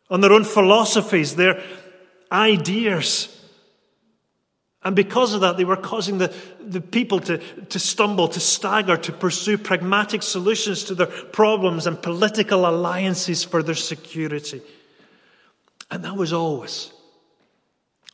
on 0.10 0.22
their 0.22 0.34
own 0.34 0.44
philosophies, 0.44 1.36
their 1.36 1.64
ideas. 2.32 3.41
And 4.84 4.96
because 4.96 5.34
of 5.34 5.42
that, 5.42 5.58
they 5.58 5.64
were 5.64 5.76
causing 5.76 6.18
the, 6.18 6.34
the 6.60 6.82
people 6.82 7.20
to, 7.22 7.38
to 7.38 7.80
stumble, 7.80 8.28
to 8.30 8.40
stagger, 8.40 8.98
to 8.98 9.12
pursue 9.12 9.58
pragmatic 9.58 10.24
solutions 10.24 10.84
to 10.86 10.96
their 10.96 11.06
problems 11.06 11.86
and 11.86 12.02
political 12.02 12.68
alliances 12.68 13.44
for 13.44 13.62
their 13.62 13.76
security. 13.76 14.62
And 15.92 16.04
that 16.04 16.16
was 16.16 16.34
always 16.34 16.92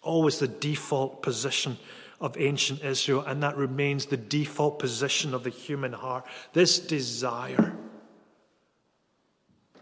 always 0.07 0.39
the 0.39 0.47
default 0.47 1.21
position 1.21 1.77
of 2.19 2.35
ancient 2.37 2.83
Israel, 2.83 3.23
and 3.27 3.43
that 3.43 3.57
remains 3.57 4.07
the 4.07 4.17
default 4.17 4.79
position 4.79 5.33
of 5.33 5.43
the 5.43 5.51
human 5.51 5.93
heart. 5.93 6.25
This 6.53 6.79
desire, 6.79 7.75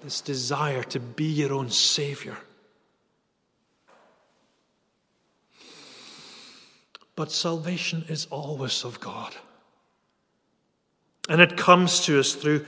this 0.04 0.20
desire 0.20 0.84
to 0.84 1.00
be 1.00 1.26
your 1.26 1.54
own 1.54 1.70
Savior. 1.70 2.38
But 7.16 7.32
salvation 7.32 8.06
is 8.10 8.28
always 8.30 8.84
of 8.84 9.00
God. 9.00 9.36
And 11.30 11.42
it 11.42 11.58
comes 11.58 12.02
to 12.06 12.20
us 12.20 12.34
through 12.34 12.66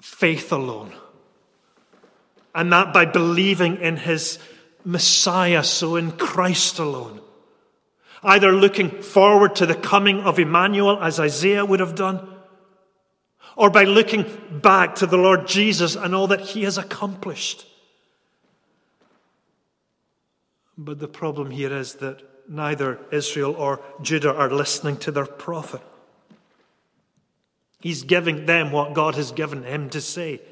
faith 0.00 0.52
alone. 0.52 0.92
And 2.54 2.72
that 2.72 2.92
by 2.92 3.04
believing 3.04 3.78
in 3.78 3.96
His 3.96 4.38
Messiah, 4.84 5.64
so 5.64 5.96
in 5.96 6.12
Christ 6.12 6.78
alone. 6.78 7.20
either 8.22 8.52
looking 8.52 8.90
forward 9.02 9.56
to 9.56 9.66
the 9.66 9.74
coming 9.74 10.20
of 10.20 10.38
Emmanuel, 10.38 11.02
as 11.02 11.18
Isaiah 11.18 11.64
would 11.64 11.80
have 11.80 11.94
done, 11.94 12.28
or 13.56 13.70
by 13.70 13.84
looking 13.84 14.26
back 14.62 14.96
to 14.96 15.06
the 15.06 15.16
Lord 15.16 15.46
Jesus 15.46 15.96
and 15.96 16.14
all 16.14 16.26
that 16.28 16.40
he 16.40 16.62
has 16.64 16.78
accomplished. 16.78 17.66
But 20.76 20.98
the 20.98 21.08
problem 21.08 21.50
here 21.50 21.72
is 21.72 21.94
that 21.96 22.22
neither 22.50 22.98
Israel 23.12 23.54
or 23.56 23.80
Judah 24.02 24.34
are 24.34 24.50
listening 24.50 24.96
to 24.98 25.12
their 25.12 25.24
prophet. 25.24 25.80
He's 27.80 28.02
giving 28.02 28.44
them 28.44 28.72
what 28.72 28.92
God 28.92 29.14
has 29.14 29.30
given 29.30 29.62
him 29.62 29.88
to 29.90 30.00
say, 30.00 30.42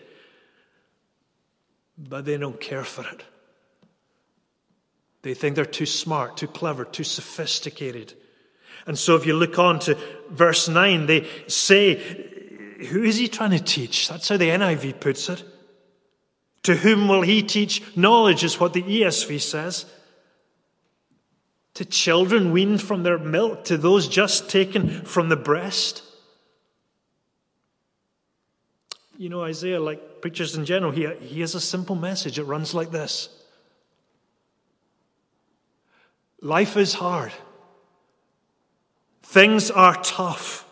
but 1.99 2.25
they 2.25 2.38
don't 2.38 2.61
care 2.61 2.85
for 2.85 3.02
it. 3.02 3.25
They 5.23 5.35
think 5.35 5.57
they're 5.57 5.67
too 5.67 5.85
smart, 5.85 6.37
too 6.37 6.47
clever, 6.47 6.85
too 6.85 7.05
sophisticated. 7.05 8.14
And 8.87 8.97
so 8.97 9.17
if 9.17 9.26
you 9.26 9.35
look 9.35 9.59
on 9.59 9.81
to 9.81 9.99
verse 10.31 10.69
9, 10.69 11.07
they 11.07 11.26
say, 11.49 11.97
Who 12.88 13.02
is 13.02 13.17
he 13.17 13.26
trying 13.26 13.50
to 13.50 13.59
teach? 13.59 14.09
That's 14.09 14.28
how 14.28 14.37
the 14.37 14.49
NIV 14.49 15.00
puts 15.00 15.28
it. 15.28 15.43
To 16.62 16.76
whom 16.76 17.09
will 17.09 17.23
he 17.23 17.43
teach 17.43 17.83
knowledge, 17.97 18.45
is 18.45 18.61
what 18.61 18.73
the 18.73 18.83
ESV 18.83 19.40
says 19.40 19.87
to 21.75 21.85
children 21.85 22.51
weaned 22.53 22.83
from 22.83 23.03
their 23.03 23.19
milk, 23.19 23.65
to 23.65 23.77
those 23.77 24.09
just 24.09 24.51
taken 24.51 25.05
from 25.05 25.29
the 25.29 25.37
breast. 25.37 26.03
You 29.17 29.29
know, 29.29 29.43
Isaiah, 29.43 29.81
like 29.81 30.21
preachers 30.21 30.57
in 30.57 30.65
general, 30.65 30.93
he, 30.93 31.07
he 31.21 31.41
has 31.41 31.55
a 31.55 31.61
simple 31.61 31.97
message. 31.97 32.39
It 32.39 32.45
runs 32.45 32.75
like 32.75 32.91
this 32.91 33.29
Life 36.41 36.77
is 36.77 36.95
hard, 36.95 37.33
things 39.23 39.71
are 39.71 40.01
tough, 40.03 40.65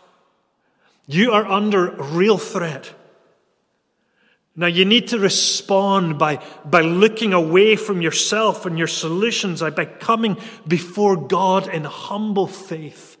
you 1.05 1.31
are 1.31 1.45
under 1.45 1.91
real 1.91 2.37
threat. 2.37 2.93
Now, 4.59 4.65
you 4.65 4.85
need 4.85 5.09
to 5.09 5.19
respond 5.19 6.17
by, 6.17 6.43
by 6.65 6.81
looking 6.81 7.31
away 7.31 7.75
from 7.75 8.01
yourself 8.01 8.65
and 8.65 8.75
your 8.75 8.87
solutions, 8.87 9.61
uh, 9.61 9.69
by 9.69 9.85
coming 9.85 10.35
before 10.67 11.15
God 11.15 11.71
in 11.71 11.83
humble 11.83 12.47
faith. 12.47 13.17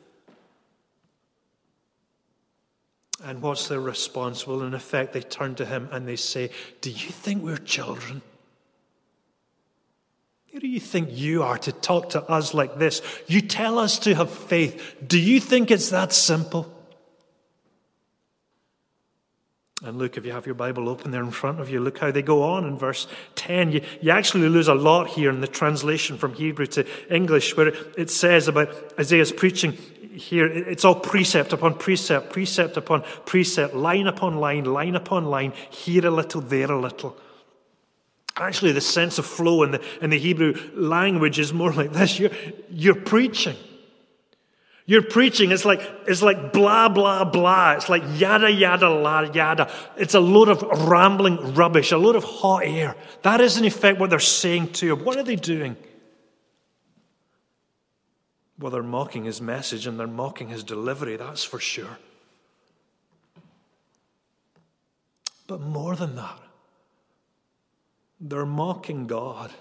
And 3.23 3.43
what's 3.43 3.67
their 3.67 3.79
response? 3.79 4.47
Well, 4.47 4.63
in 4.63 4.73
effect, 4.73 5.13
they 5.13 5.21
turn 5.21 5.53
to 5.55 5.65
Him 5.65 5.89
and 5.91 6.07
they 6.07 6.15
say, 6.15 6.49
Do 6.81 6.89
you 6.89 7.09
think 7.09 7.43
we're 7.43 7.57
children? 7.57 8.23
Who 10.51 10.59
do 10.59 10.67
you 10.67 10.79
think 10.79 11.09
you 11.11 11.43
are 11.43 11.59
to 11.59 11.71
talk 11.71 12.09
to 12.11 12.23
us 12.23 12.55
like 12.55 12.79
this? 12.79 13.03
You 13.27 13.41
tell 13.41 13.77
us 13.77 13.99
to 13.99 14.15
have 14.15 14.31
faith. 14.31 14.95
Do 15.05 15.19
you 15.19 15.39
think 15.39 15.69
it's 15.69 15.91
that 15.91 16.13
simple? 16.13 16.73
And 19.83 19.99
look, 19.99 20.17
if 20.17 20.25
you 20.25 20.31
have 20.31 20.47
your 20.47 20.55
Bible 20.55 20.89
open 20.89 21.11
there 21.11 21.21
in 21.21 21.29
front 21.29 21.59
of 21.59 21.69
you, 21.69 21.79
look 21.79 21.99
how 21.99 22.09
they 22.09 22.23
go 22.23 22.41
on 22.41 22.65
in 22.65 22.77
verse 22.77 23.05
10. 23.35 23.71
You, 23.71 23.81
you 24.01 24.09
actually 24.09 24.49
lose 24.49 24.67
a 24.67 24.73
lot 24.73 25.07
here 25.07 25.29
in 25.29 25.39
the 25.39 25.47
translation 25.47 26.17
from 26.17 26.33
Hebrew 26.33 26.65
to 26.67 26.85
English, 27.13 27.55
where 27.55 27.67
it, 27.95 28.09
says 28.09 28.47
about 28.47 28.69
Isaiah's 28.99 29.31
preaching 29.31 29.73
here, 30.15 30.47
it's 30.47 30.83
all 30.83 30.95
precept 30.95 31.53
upon 31.53 31.75
precept, 31.75 32.33
precept 32.33 32.75
upon 32.75 33.03
precept, 33.25 33.75
line 33.75 34.07
upon 34.07 34.37
line, 34.37 34.65
line 34.65 34.95
upon 34.95 35.25
line, 35.25 35.53
here 35.69 36.07
a 36.07 36.11
little, 36.11 36.41
there 36.41 36.71
a 36.71 36.79
little. 36.79 37.15
Actually, 38.35 38.71
the 38.71 38.81
sense 38.81 39.19
of 39.19 39.27
flow 39.27 39.61
in 39.61 39.71
the, 39.71 39.83
in 40.01 40.09
the 40.09 40.17
Hebrew 40.17 40.55
language 40.73 41.37
is 41.37 41.53
more 41.53 41.71
like 41.73 41.93
this. 41.93 42.19
You're, 42.19 42.31
you're 42.71 42.95
preaching. 42.95 43.55
Your 44.87 45.01
preaching 45.01 45.51
it's 45.51 45.65
like, 45.65 45.81
is 46.07 46.23
like 46.23 46.53
blah, 46.53 46.87
blah, 46.87 47.25
blah. 47.25 47.73
It's 47.73 47.89
like 47.89 48.03
yada, 48.15 48.49
yada, 48.49 48.89
la, 48.89 49.19
yada. 49.19 49.69
It's 49.97 50.13
a 50.13 50.19
load 50.21 50.47
of 50.47 50.61
rambling 50.87 51.53
rubbish, 51.55 51.91
a 51.91 51.97
load 51.97 52.15
of 52.15 52.23
hot 52.23 52.63
air. 52.63 52.95
That 53.21 53.41
is, 53.41 53.57
in 53.57 53.65
effect, 53.65 53.99
what 53.99 54.09
they're 54.09 54.19
saying 54.19 54.71
to 54.73 54.85
you. 54.85 54.95
What 54.95 55.17
are 55.17 55.23
they 55.23 55.35
doing? 55.35 55.75
Well, 58.57 58.71
they're 58.71 58.81
mocking 58.81 59.25
his 59.25 59.41
message 59.41 59.87
and 59.87 59.99
they're 59.99 60.07
mocking 60.07 60.47
his 60.47 60.63
delivery, 60.63 61.17
that's 61.17 61.43
for 61.43 61.59
sure. 61.59 61.99
But 65.47 65.59
more 65.59 65.97
than 65.97 66.15
that, 66.15 66.39
they're 68.21 68.45
mocking 68.45 69.05
God. 69.05 69.51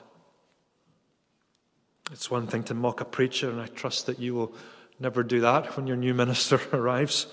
It's 2.13 2.31
one 2.31 2.47
thing 2.47 2.63
to 2.65 2.75
mock 2.75 3.01
a 3.01 3.05
preacher, 3.05 3.51
and 3.51 3.61
I 3.61 3.67
trust 3.67 4.07
that 4.07 4.21
you 4.21 4.35
will 4.35 4.55
Never 4.99 5.23
do 5.23 5.41
that 5.41 5.77
when 5.77 5.87
your 5.87 5.97
new 5.97 6.15
minister 6.15 6.61
arrives. 6.73 7.27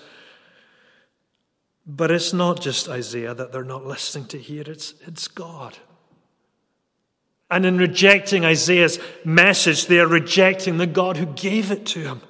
But 1.86 2.10
it's 2.10 2.32
not 2.32 2.60
just 2.60 2.88
Isaiah 2.88 3.34
that 3.34 3.52
they're 3.52 3.64
not 3.64 3.86
listening 3.86 4.26
to 4.28 4.38
here, 4.38 4.64
it's, 4.66 4.94
it's 5.06 5.28
God. 5.28 5.76
And 7.50 7.66
in 7.66 7.76
rejecting 7.76 8.44
Isaiah's 8.44 8.98
message, 9.24 9.86
they 9.86 10.00
are 10.00 10.06
rejecting 10.06 10.78
the 10.78 10.86
God 10.86 11.18
who 11.18 11.26
gave 11.26 11.70
it 11.70 11.84
to 11.86 12.00
him. 12.00 12.20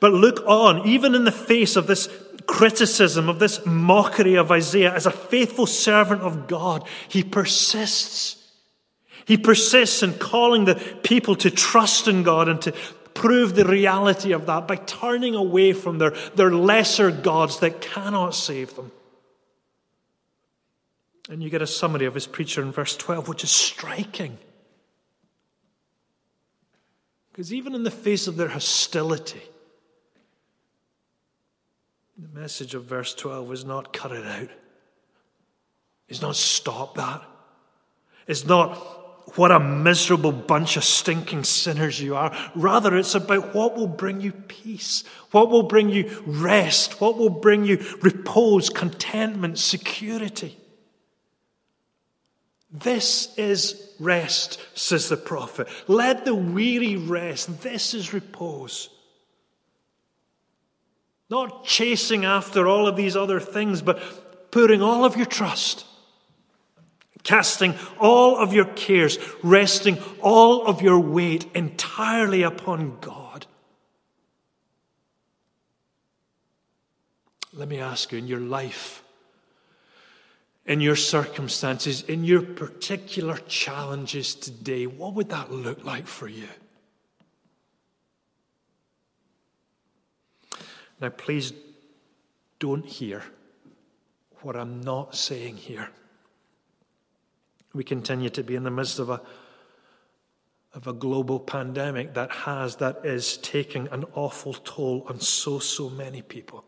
But 0.00 0.12
look 0.12 0.42
on, 0.46 0.86
even 0.86 1.14
in 1.14 1.24
the 1.24 1.32
face 1.32 1.76
of 1.76 1.86
this 1.86 2.08
criticism, 2.46 3.28
of 3.28 3.38
this 3.38 3.64
mockery 3.64 4.34
of 4.34 4.50
Isaiah, 4.50 4.94
as 4.94 5.06
a 5.06 5.10
faithful 5.10 5.66
servant 5.66 6.22
of 6.22 6.46
God, 6.46 6.86
he 7.08 7.22
persists. 7.22 8.36
He 9.24 9.36
persists 9.36 10.02
in 10.02 10.14
calling 10.14 10.64
the 10.64 10.74
people 11.02 11.36
to 11.36 11.50
trust 11.50 12.08
in 12.08 12.22
God 12.22 12.48
and 12.48 12.60
to 12.62 12.72
prove 13.14 13.54
the 13.54 13.64
reality 13.64 14.32
of 14.32 14.46
that 14.46 14.66
by 14.66 14.76
turning 14.76 15.34
away 15.34 15.72
from 15.72 15.98
their, 15.98 16.10
their 16.34 16.50
lesser 16.50 17.10
gods 17.10 17.60
that 17.60 17.80
cannot 17.80 18.34
save 18.34 18.74
them. 18.76 18.92
And 21.28 21.42
you 21.42 21.50
get 21.50 21.62
a 21.62 21.66
summary 21.66 22.06
of 22.06 22.14
his 22.14 22.26
preacher 22.26 22.62
in 22.62 22.72
verse 22.72 22.96
12, 22.96 23.28
which 23.28 23.44
is 23.44 23.50
striking. 23.50 24.38
Because 27.30 27.52
even 27.54 27.74
in 27.74 27.84
the 27.84 27.90
face 27.90 28.26
of 28.26 28.36
their 28.36 28.48
hostility, 28.48 29.42
the 32.18 32.40
message 32.40 32.74
of 32.74 32.84
verse 32.84 33.14
12 33.14 33.52
is 33.52 33.64
not 33.64 33.92
cut 33.92 34.12
it 34.12 34.26
out. 34.26 34.50
It's 36.08 36.20
not 36.20 36.36
stop 36.36 36.96
that. 36.96 37.22
It's 38.26 38.44
not 38.44 38.76
what 39.36 39.50
a 39.50 39.60
miserable 39.60 40.32
bunch 40.32 40.76
of 40.76 40.84
stinking 40.84 41.44
sinners 41.44 42.00
you 42.00 42.16
are. 42.16 42.36
Rather, 42.54 42.96
it's 42.96 43.14
about 43.14 43.54
what 43.54 43.76
will 43.76 43.86
bring 43.86 44.20
you 44.20 44.32
peace, 44.32 45.04
what 45.30 45.50
will 45.50 45.64
bring 45.64 45.88
you 45.90 46.22
rest, 46.26 47.00
what 47.00 47.16
will 47.16 47.30
bring 47.30 47.64
you 47.64 47.84
repose, 48.02 48.70
contentment, 48.70 49.58
security. 49.58 50.56
This 52.72 53.36
is 53.36 53.94
rest, 53.98 54.60
says 54.74 55.08
the 55.08 55.16
prophet. 55.16 55.68
Let 55.88 56.24
the 56.24 56.34
weary 56.34 56.96
rest. 56.96 57.62
This 57.62 57.94
is 57.94 58.12
repose. 58.12 58.90
Not 61.28 61.64
chasing 61.64 62.24
after 62.24 62.66
all 62.66 62.86
of 62.86 62.96
these 62.96 63.16
other 63.16 63.40
things, 63.40 63.82
but 63.82 64.50
putting 64.50 64.82
all 64.82 65.04
of 65.04 65.16
your 65.16 65.26
trust 65.26 65.84
casting 67.22 67.74
all 67.98 68.36
of 68.36 68.52
your 68.52 68.64
cares, 68.64 69.18
resting 69.42 69.98
all 70.20 70.66
of 70.66 70.82
your 70.82 70.98
weight 70.98 71.46
entirely 71.54 72.42
upon 72.42 72.98
God. 73.00 73.46
Let 77.52 77.68
me 77.68 77.78
ask 77.78 78.12
you 78.12 78.18
in 78.18 78.26
your 78.26 78.40
life, 78.40 79.02
in 80.66 80.80
your 80.80 80.96
circumstances, 80.96 82.02
in 82.02 82.24
your 82.24 82.42
particular 82.42 83.36
challenges 83.48 84.34
today, 84.34 84.86
what 84.86 85.14
would 85.14 85.30
that 85.30 85.50
look 85.50 85.84
like 85.84 86.06
for 86.06 86.28
you? 86.28 86.48
Now, 91.00 91.08
please 91.08 91.52
don't 92.58 92.84
hear 92.84 93.24
what 94.42 94.54
I'm 94.54 94.82
not 94.82 95.14
saying 95.16 95.56
here. 95.56 95.88
We 97.72 97.84
continue 97.84 98.30
to 98.30 98.42
be 98.42 98.56
in 98.56 98.64
the 98.64 98.70
midst 98.70 98.98
of 98.98 99.10
a, 99.10 99.20
of 100.74 100.86
a 100.86 100.92
global 100.92 101.38
pandemic 101.38 102.14
that 102.14 102.30
has, 102.30 102.76
that 102.76 103.04
is 103.04 103.36
taking 103.38 103.88
an 103.88 104.04
awful 104.14 104.54
toll 104.54 105.04
on 105.08 105.20
so, 105.20 105.58
so 105.58 105.88
many 105.88 106.22
people. 106.22 106.64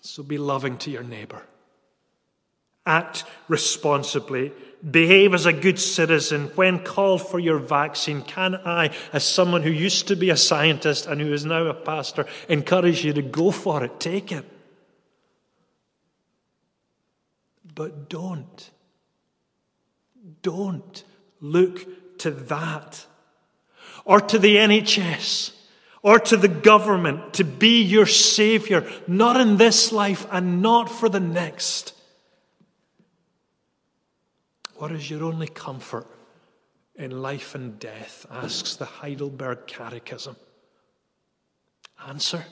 So 0.00 0.22
be 0.22 0.36
loving 0.36 0.76
to 0.78 0.90
your 0.90 1.02
neighbor. 1.02 1.42
Act 2.84 3.24
responsibly. 3.48 4.52
Behave 4.88 5.32
as 5.32 5.46
a 5.46 5.52
good 5.54 5.78
citizen. 5.78 6.50
When 6.54 6.84
called 6.84 7.26
for 7.26 7.38
your 7.38 7.58
vaccine, 7.58 8.20
can 8.20 8.56
I, 8.56 8.90
as 9.14 9.24
someone 9.24 9.62
who 9.62 9.70
used 9.70 10.08
to 10.08 10.16
be 10.16 10.28
a 10.28 10.36
scientist 10.36 11.06
and 11.06 11.22
who 11.22 11.32
is 11.32 11.46
now 11.46 11.64
a 11.64 11.72
pastor, 11.72 12.26
encourage 12.50 13.02
you 13.02 13.14
to 13.14 13.22
go 13.22 13.50
for 13.50 13.82
it? 13.82 13.98
Take 13.98 14.30
it. 14.30 14.44
But 17.74 18.08
don't. 18.08 18.70
Don't 20.42 21.04
look 21.40 22.18
to 22.18 22.30
that, 22.30 23.04
or 24.04 24.20
to 24.20 24.38
the 24.38 24.56
NHS, 24.56 25.52
or 26.02 26.18
to 26.18 26.36
the 26.36 26.48
government 26.48 27.34
to 27.34 27.44
be 27.44 27.82
your 27.82 28.06
Savior, 28.06 28.90
not 29.06 29.38
in 29.40 29.56
this 29.56 29.92
life 29.92 30.26
and 30.30 30.62
not 30.62 30.90
for 30.90 31.08
the 31.08 31.20
next? 31.20 31.92
What 34.76 34.92
is 34.92 35.10
your 35.10 35.24
only 35.24 35.46
comfort 35.46 36.06
in 36.94 37.22
life 37.22 37.54
and 37.54 37.78
death? 37.78 38.26
asks 38.30 38.76
the 38.76 38.84
Heidelberg 38.84 39.66
Catechism. 39.66 40.36
Answer 42.06 42.44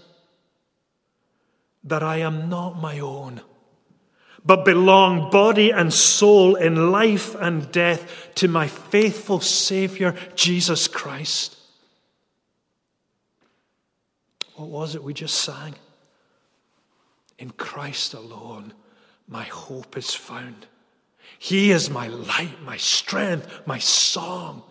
that 1.85 2.02
I 2.02 2.18
am 2.18 2.48
not 2.48 2.80
my 2.80 3.00
own, 3.00 3.40
but 4.44 4.64
belong 4.64 5.31
body 5.31 5.70
and 5.70 5.92
soul 5.92 6.57
in 6.57 6.90
life 6.90 7.35
and 7.37 7.70
death 7.70 8.31
to 8.37 8.48
my 8.48 8.66
faithful 8.66 9.40
Savior, 9.40 10.14
Jesus 10.35 10.88
Christ. 10.88 11.57
What 14.57 14.68
was 14.68 14.94
it 14.94 15.02
we 15.02 15.14
just 15.14 15.37
sang? 15.37 15.74
In 17.38 17.50
Christ 17.50 18.14
alone, 18.14 18.72
my 19.28 19.44
hope 19.44 19.96
is 19.96 20.14
found. 20.14 20.66
He 21.38 21.70
is 21.70 21.90
my 21.90 22.09
light, 22.09 22.62
my 22.62 22.76
strength, 22.76 23.62
my 23.66 23.78
song. 23.78 24.62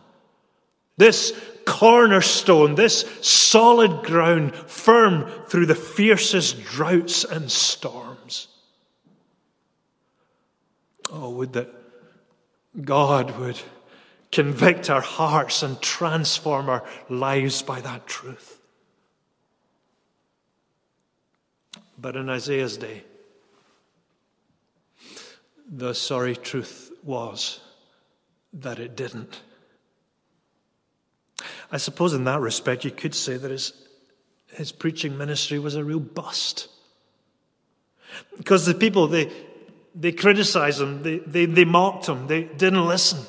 This 0.98 1.34
cornerstone, 1.66 2.76
this 2.76 3.06
solid 3.22 4.04
ground, 4.04 4.56
firm 4.56 5.30
through 5.48 5.66
the 5.66 5.76
fiercest 5.76 6.64
droughts 6.64 7.24
and 7.24 7.50
storms. 7.52 8.11
Oh, 11.12 11.30
would 11.32 11.54
that 11.54 11.70
God 12.80 13.38
would 13.38 13.60
convict 14.32 14.90
our 14.90 15.02
hearts 15.02 15.62
and 15.62 15.80
transform 15.82 16.70
our 16.70 16.84
lives 17.10 17.62
by 17.62 17.82
that 17.82 18.08
truth. 18.08 18.60
But 21.98 22.16
in 22.16 22.30
Isaiah's 22.30 22.78
day, 22.78 23.04
the 25.70 25.94
sorry 25.94 26.36
truth 26.36 26.92
was 27.04 27.60
that 28.54 28.80
it 28.80 28.96
didn't. 28.96 29.42
I 31.72 31.78
suppose 31.78 32.14
in 32.14 32.24
that 32.26 32.40
respect, 32.40 32.84
you 32.84 32.92
could 32.92 33.16
say 33.16 33.38
that 33.38 33.52
his, 33.52 33.74
his 34.54 34.72
preaching 34.72 35.18
ministry 35.18 35.60
was 35.60 35.76
a 35.76 35.84
real 35.84 36.00
bust. 36.00 36.68
Because 38.38 38.66
the 38.66 38.74
people, 38.74 39.08
they, 39.08 39.32
they 39.94 40.12
criticized 40.12 40.82
him, 40.82 41.04
they, 41.04 41.20
they, 41.20 41.46
they 41.46 41.66
mocked 41.66 42.08
him, 42.08 42.28
they 42.28 42.44
didn't 42.44 42.86
listen. 42.86 43.20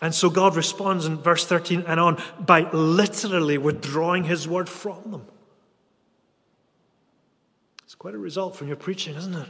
And 0.00 0.14
so 0.14 0.28
God 0.28 0.56
responds 0.56 1.06
in 1.06 1.18
verse 1.18 1.46
13 1.46 1.84
and 1.86 2.00
on 2.00 2.22
by 2.38 2.68
literally 2.72 3.58
withdrawing 3.58 4.24
his 4.24 4.46
word 4.46 4.68
from 4.68 5.10
them. 5.10 5.26
It's 7.84 7.94
quite 7.94 8.14
a 8.14 8.18
result 8.18 8.56
from 8.56 8.66
your 8.68 8.76
preaching, 8.76 9.14
isn't 9.14 9.34
it? 9.34 9.48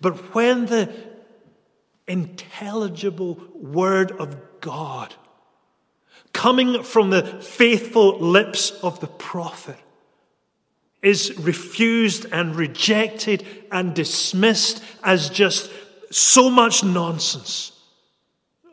But 0.00 0.34
when 0.34 0.66
the 0.66 0.92
intelligible 2.08 3.38
word 3.54 4.12
of 4.12 4.36
God 4.60 5.14
coming 6.32 6.82
from 6.82 7.10
the 7.10 7.22
faithful 7.22 8.18
lips 8.18 8.70
of 8.82 9.00
the 9.00 9.06
prophet 9.06 9.78
is 11.02 11.36
refused 11.38 12.26
and 12.30 12.54
rejected 12.54 13.46
and 13.72 13.94
dismissed 13.94 14.82
as 15.02 15.30
just 15.30 15.70
so 16.10 16.50
much 16.50 16.84
nonsense. 16.84 17.72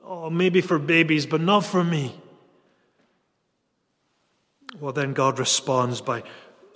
Oh, 0.04 0.30
maybe 0.30 0.62
for 0.62 0.80
babies, 0.80 1.26
but 1.26 1.42
not 1.42 1.66
for 1.66 1.84
me. 1.84 2.16
Well, 4.80 4.94
then 4.94 5.14
God 5.14 5.40
responds 5.40 6.02
by 6.02 6.24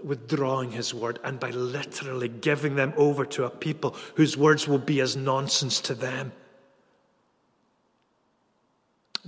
withdrawing 0.04 0.72
his 0.72 0.94
word 0.94 1.20
and 1.24 1.40
by 1.40 1.52
literally 1.52 2.28
giving 2.28 2.76
them 2.76 2.94
over 2.98 3.26
to 3.26 3.46
a 3.46 3.50
people 3.50 3.96
whose 4.16 4.36
words 4.36 4.68
will 4.68 4.80
be 4.80 5.00
as 5.02 5.16
nonsense 5.16 5.80
to 5.82 5.94
them. 5.94 6.32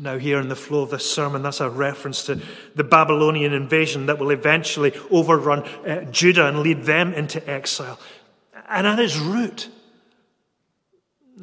Now, 0.04 0.18
here 0.18 0.42
in 0.42 0.50
the 0.50 0.56
flow 0.58 0.82
of 0.82 0.90
this 0.90 1.10
sermon, 1.10 1.44
that's 1.44 1.62
a 1.62 1.70
reference 1.70 2.26
to 2.26 2.42
the 2.76 2.84
Babylonian 2.84 3.54
invasion 3.54 4.08
that 4.08 4.20
will 4.20 4.32
eventually 4.32 4.92
overrun 5.10 5.64
uh, 5.64 6.04
Judah 6.12 6.46
and 6.46 6.60
lead 6.60 6.84
them 6.84 7.14
into 7.14 7.50
exile. 7.50 7.98
And 8.68 8.86
at 8.86 9.00
its 9.00 9.16
root 9.16 9.70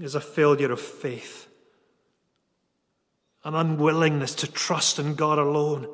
is 0.02 0.14
a 0.14 0.20
failure 0.20 0.70
of 0.70 0.78
faith, 0.78 1.48
an 3.44 3.54
unwillingness 3.54 4.34
to 4.34 4.46
trust 4.46 4.98
in 4.98 5.14
God 5.14 5.38
alone 5.38 5.88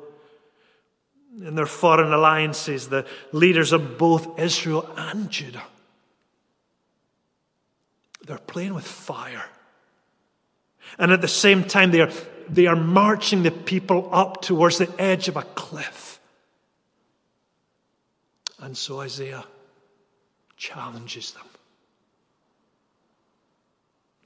in 1.41 1.55
their 1.55 1.67
foreign 1.67 2.11
alliances, 2.11 2.89
the 2.89 3.05
leaders 3.31 3.71
of 3.71 3.97
both 3.97 4.37
Israel 4.37 4.93
and 4.97 5.29
Judah. 5.29 5.63
They're 8.25 8.37
playing 8.39 8.73
with 8.73 8.85
fire. 8.85 9.45
And 10.99 11.13
at 11.13 11.21
the 11.21 11.29
same 11.29 11.63
time, 11.63 11.91
they 11.91 12.01
are, 12.01 12.11
they 12.49 12.67
are 12.67 12.75
marching 12.75 13.43
the 13.43 13.51
people 13.51 14.09
up 14.11 14.41
towards 14.41 14.77
the 14.77 14.89
edge 14.99 15.27
of 15.27 15.35
a 15.35 15.43
cliff. 15.43 16.19
And 18.59 18.75
so 18.75 19.01
Isaiah 19.01 19.45
challenges 20.55 21.31
them. 21.31 21.45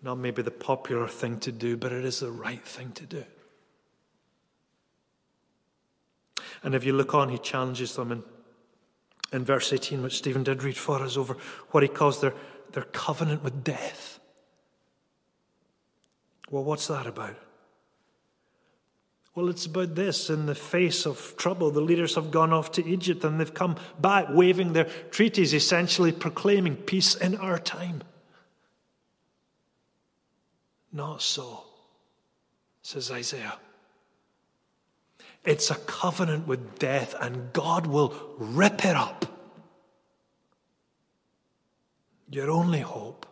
Not 0.02 0.16
maybe 0.16 0.42
the 0.42 0.52
popular 0.52 1.08
thing 1.08 1.40
to 1.42 1.52
do, 1.52 1.78
but 1.78 1.92
it 1.92 2.06
is 2.06 2.22
the 2.22 2.32
right 2.32 2.64
thing 2.64 2.92
to 2.94 3.06
do. 3.06 3.24
And 6.64 6.76
if 6.76 6.84
you 6.84 6.94
look 6.94 7.14
on, 7.14 7.30
he 7.30 7.38
challenges 7.38 7.96
them 7.96 8.12
in, 8.12 8.24
in 9.32 9.46
verse 9.46 9.74
18, 9.74 10.02
which 10.02 10.18
Stephen 10.18 10.44
did 10.44 10.64
read 10.64 10.78
for 10.78 11.02
us, 11.02 11.18
over 11.18 11.38
what 11.72 11.84
he 11.84 11.90
calls 11.90 12.22
their, 12.22 12.34
their 12.72 12.84
covenant 12.84 13.44
with 13.44 13.64
death. 13.64 14.20
Well, 16.50 16.64
what's 16.64 16.88
that 16.88 17.08
about? 17.08 17.36
Well, 19.34 19.50
it's 19.50 19.66
about 19.66 19.96
this. 19.96 20.30
In 20.30 20.46
the 20.46 20.56
face 20.56 21.06
of 21.06 21.36
trouble, 21.38 21.72
the 21.72 21.80
leaders 21.80 22.16
have 22.16 22.32
gone 22.32 22.52
off 22.52 22.74
to 22.74 22.86
Egypt 22.86 23.24
and 23.24 23.40
they've 23.40 23.54
come 23.54 23.78
back 24.00 24.28
waving 24.30 24.74
their 24.74 24.90
treaties, 25.10 25.54
essentially 25.54 26.12
proclaiming 26.12 26.76
peace 26.76 27.16
in 27.16 27.38
our 27.38 27.58
time. 27.58 28.04
Not 30.92 31.22
so, 31.22 31.64
says 32.82 33.10
Isaiah. 33.10 33.58
It's 35.46 35.72
a 35.72 35.76
covenant 35.76 36.46
with 36.46 36.78
death, 36.78 37.16
and 37.20 37.52
God 37.54 37.88
will 37.88 38.14
rip 38.38 38.86
it 38.86 38.96
up. 38.96 39.26
Your 42.30 42.52
only 42.52 42.82
hope 42.82 43.26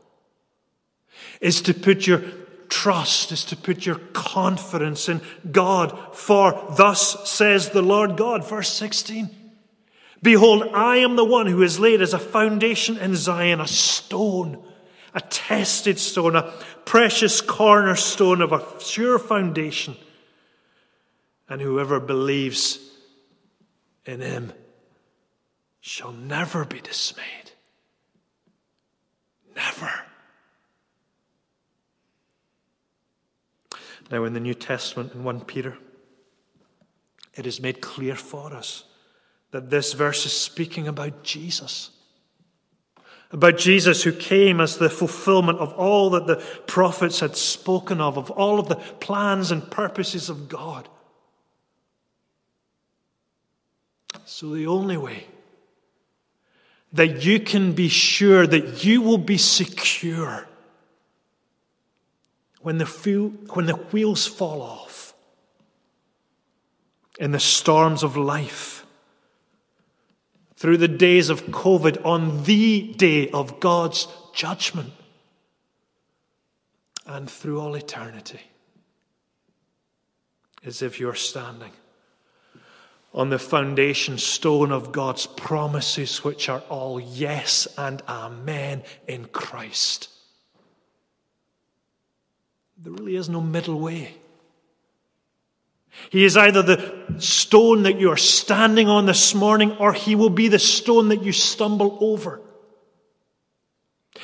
is 1.39 1.61
to 1.63 1.73
put 1.73 2.07
your 2.07 2.23
trust, 2.69 3.31
is 3.31 3.43
to 3.45 3.55
put 3.55 3.85
your 3.85 3.99
confidence 4.13 5.09
in 5.09 5.21
God. 5.51 6.15
For 6.15 6.73
thus 6.77 7.29
says 7.29 7.69
the 7.69 7.81
Lord 7.81 8.15
God, 8.15 8.47
verse 8.47 8.71
16 8.71 9.29
Behold, 10.21 10.69
I 10.73 10.97
am 10.97 11.15
the 11.15 11.25
one 11.25 11.47
who 11.47 11.61
is 11.61 11.79
laid 11.79 12.01
as 12.01 12.13
a 12.13 12.19
foundation 12.19 12.97
in 12.97 13.15
Zion, 13.15 13.61
a 13.61 13.67
stone, 13.67 14.61
a 15.13 15.21
tested 15.21 15.97
stone, 15.97 16.35
a 16.35 16.53
precious 16.85 17.41
cornerstone 17.41 18.41
of 18.41 18.51
a 18.51 18.65
sure 18.79 19.17
foundation 19.17 19.95
and 21.49 21.61
whoever 21.61 21.99
believes 21.99 22.79
in 24.05 24.21
him 24.21 24.53
shall 25.81 26.11
never 26.11 26.63
be 26.63 26.79
dismayed. 26.79 27.25
Never. 29.55 29.91
Now, 34.11 34.23
in 34.23 34.33
the 34.33 34.39
New 34.39 34.55
Testament, 34.55 35.13
in 35.13 35.23
1 35.23 35.41
Peter, 35.41 35.77
it 37.35 37.45
is 37.45 37.61
made 37.61 37.81
clear 37.81 38.15
for 38.15 38.53
us 38.53 38.85
that 39.51 39.69
this 39.69 39.93
verse 39.93 40.25
is 40.25 40.33
speaking 40.33 40.87
about 40.87 41.23
Jesus. 41.23 41.91
About 43.31 43.57
Jesus 43.57 44.03
who 44.03 44.11
came 44.11 44.59
as 44.59 44.77
the 44.77 44.89
fulfillment 44.89 45.59
of 45.59 45.71
all 45.73 46.09
that 46.11 46.25
the 46.25 46.37
prophets 46.65 47.19
had 47.19 47.35
spoken 47.35 48.01
of, 48.01 48.17
of 48.17 48.31
all 48.31 48.59
of 48.59 48.67
the 48.67 48.75
plans 48.75 49.51
and 49.51 49.69
purposes 49.69 50.29
of 50.29 50.49
God. 50.49 50.89
So, 54.25 54.49
the 54.49 54.67
only 54.67 54.97
way 54.97 55.27
that 56.93 57.23
you 57.23 57.39
can 57.39 57.73
be 57.73 57.87
sure 57.87 58.47
that 58.47 58.83
you 58.83 59.01
will 59.01 59.19
be 59.19 59.37
secure 59.37 60.48
when 62.69 62.77
the, 62.77 62.85
when 63.55 63.65
the 63.65 63.73
wheels 63.73 64.27
fall 64.27 64.61
off 64.61 65.15
in 67.17 67.31
the 67.31 67.39
storms 67.39 68.03
of 68.03 68.15
life, 68.15 68.85
through 70.55 70.77
the 70.77 70.87
days 70.87 71.31
of 71.31 71.47
COVID, 71.47 72.05
on 72.05 72.43
the 72.43 72.93
day 72.95 73.27
of 73.31 73.59
God's 73.59 74.07
judgment. 74.35 74.93
and 77.07 77.27
through 77.27 77.59
all 77.59 77.73
eternity 77.73 78.41
as 80.63 80.83
if 80.83 80.99
you're 80.99 81.15
standing 81.15 81.71
on 83.15 83.31
the 83.31 83.39
foundation 83.39 84.19
stone 84.19 84.71
of 84.71 84.91
God's 84.91 85.25
promises, 85.25 86.23
which 86.23 86.49
are 86.49 86.61
all 86.69 86.99
yes 86.99 87.67
and 87.79 88.03
amen 88.07 88.83
in 89.07 89.25
Christ. 89.25 90.09
There 92.81 92.93
really 92.93 93.17
is 93.17 93.27
no 93.27 93.41
middle 93.41 93.79
way. 93.79 94.13
He 96.11 96.23
is 96.23 96.37
either 96.37 96.61
the 96.61 97.19
stone 97.19 97.83
that 97.83 97.99
you 97.99 98.09
are 98.11 98.17
standing 98.17 98.87
on 98.87 99.05
this 99.05 99.35
morning, 99.35 99.73
or 99.77 99.91
he 99.91 100.15
will 100.15 100.29
be 100.29 100.47
the 100.47 100.59
stone 100.59 101.09
that 101.09 101.23
you 101.23 101.33
stumble 101.33 101.97
over. 101.99 102.39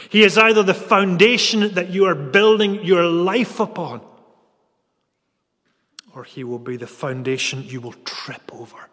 He 0.10 0.24
is 0.24 0.38
either 0.38 0.64
the 0.64 0.74
foundation 0.74 1.74
that 1.74 1.90
you 1.90 2.06
are 2.06 2.16
building 2.16 2.86
your 2.86 3.04
life 3.04 3.60
upon, 3.60 4.02
or 6.14 6.24
he 6.24 6.46
will 6.46 6.60
be 6.60 6.78
the 6.78 6.88
foundation 6.88 7.64
you 7.64 7.82
will 7.82 7.96
trip 8.06 8.54
over. 8.54 8.90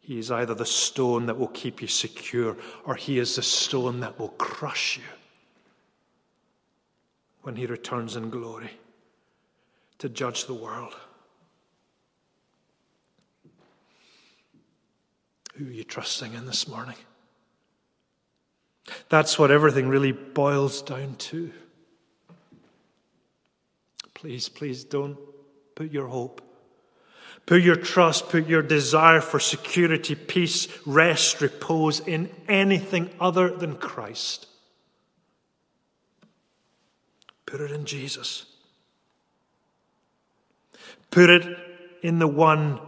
He 0.00 0.18
is 0.18 0.30
either 0.30 0.54
the 0.54 0.66
stone 0.66 1.26
that 1.26 1.38
will 1.38 1.48
keep 1.48 1.80
you 1.80 1.88
secure, 1.88 2.58
or 2.84 2.94
he 2.94 3.18
is 3.18 3.36
the 3.36 3.42
stone 3.42 4.00
that 4.00 4.18
will 4.18 4.28
crush 4.28 4.98
you 4.98 5.23
when 7.44 7.56
he 7.56 7.66
returns 7.66 8.16
in 8.16 8.30
glory 8.30 8.70
to 9.98 10.08
judge 10.08 10.46
the 10.46 10.54
world. 10.54 10.96
Who 15.56 15.66
are 15.66 15.70
you 15.70 15.84
trusting 15.84 16.32
in 16.32 16.46
this 16.46 16.66
morning? 16.66 16.96
That's 19.10 19.38
what 19.38 19.50
everything 19.50 19.88
really 19.88 20.12
boils 20.12 20.80
down 20.82 21.16
to. 21.16 21.52
Please, 24.14 24.48
please 24.48 24.82
don't 24.84 25.18
put 25.74 25.92
your 25.92 26.08
hope, 26.08 26.40
put 27.44 27.60
your 27.60 27.76
trust, 27.76 28.30
put 28.30 28.48
your 28.48 28.62
desire 28.62 29.20
for 29.20 29.38
security, 29.38 30.14
peace, 30.14 30.66
rest, 30.86 31.42
repose 31.42 32.00
in 32.00 32.30
anything 32.48 33.10
other 33.20 33.50
than 33.50 33.76
Christ. 33.76 34.46
Put 37.46 37.60
it 37.60 37.70
in 37.70 37.84
Jesus. 37.84 38.46
Put 41.10 41.30
it 41.30 41.58
in 42.02 42.18
the 42.18 42.28
one 42.28 42.80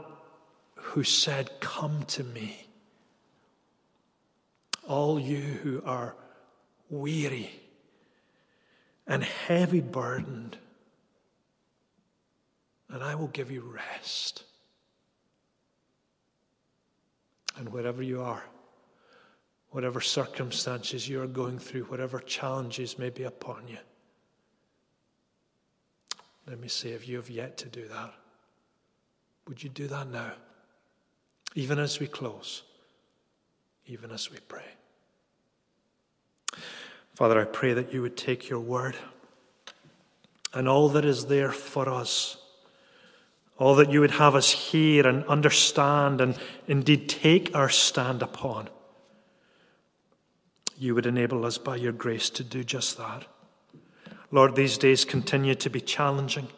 who 0.74 1.04
said, 1.04 1.60
Come 1.60 2.04
to 2.08 2.24
me. 2.24 2.66
All 4.88 5.18
you 5.18 5.38
who 5.38 5.82
are 5.84 6.14
weary 6.88 7.50
and 9.06 9.22
heavy 9.22 9.80
burdened, 9.80 10.56
and 12.88 13.02
I 13.02 13.14
will 13.14 13.28
give 13.28 13.50
you 13.50 13.60
rest. 13.60 14.44
And 17.56 17.70
wherever 17.70 18.02
you 18.02 18.22
are, 18.22 18.44
whatever 19.70 20.00
circumstances 20.00 21.08
you 21.08 21.22
are 21.22 21.26
going 21.26 21.58
through, 21.58 21.84
whatever 21.84 22.18
challenges 22.18 22.98
may 22.98 23.10
be 23.10 23.22
upon 23.22 23.68
you, 23.68 23.78
let 26.46 26.60
me 26.60 26.68
say, 26.68 26.90
if 26.90 27.08
you 27.08 27.16
have 27.16 27.30
yet 27.30 27.56
to 27.58 27.68
do 27.68 27.88
that, 27.88 28.12
would 29.48 29.62
you 29.62 29.68
do 29.68 29.86
that 29.88 30.08
now? 30.08 30.32
Even 31.54 31.78
as 31.78 31.98
we 31.98 32.06
close, 32.06 32.62
even 33.86 34.10
as 34.10 34.30
we 34.30 34.38
pray. 34.48 34.64
Father, 37.14 37.40
I 37.40 37.44
pray 37.44 37.72
that 37.72 37.92
you 37.92 38.02
would 38.02 38.16
take 38.16 38.48
your 38.48 38.60
word 38.60 38.96
and 40.52 40.68
all 40.68 40.88
that 40.90 41.04
is 41.04 41.26
there 41.26 41.52
for 41.52 41.88
us, 41.88 42.36
all 43.58 43.74
that 43.76 43.90
you 43.90 44.00
would 44.00 44.12
have 44.12 44.34
us 44.34 44.50
hear 44.50 45.06
and 45.06 45.24
understand 45.24 46.20
and 46.20 46.38
indeed 46.66 47.08
take 47.08 47.54
our 47.54 47.68
stand 47.68 48.22
upon. 48.22 48.68
You 50.78 50.94
would 50.94 51.06
enable 51.06 51.46
us 51.46 51.58
by 51.58 51.76
your 51.76 51.92
grace 51.92 52.28
to 52.30 52.44
do 52.44 52.62
just 52.64 52.98
that. 52.98 53.26
Lord, 54.30 54.56
these 54.56 54.78
days 54.78 55.04
continue 55.04 55.54
to 55.54 55.70
be 55.70 55.80
challenging. 55.80 56.48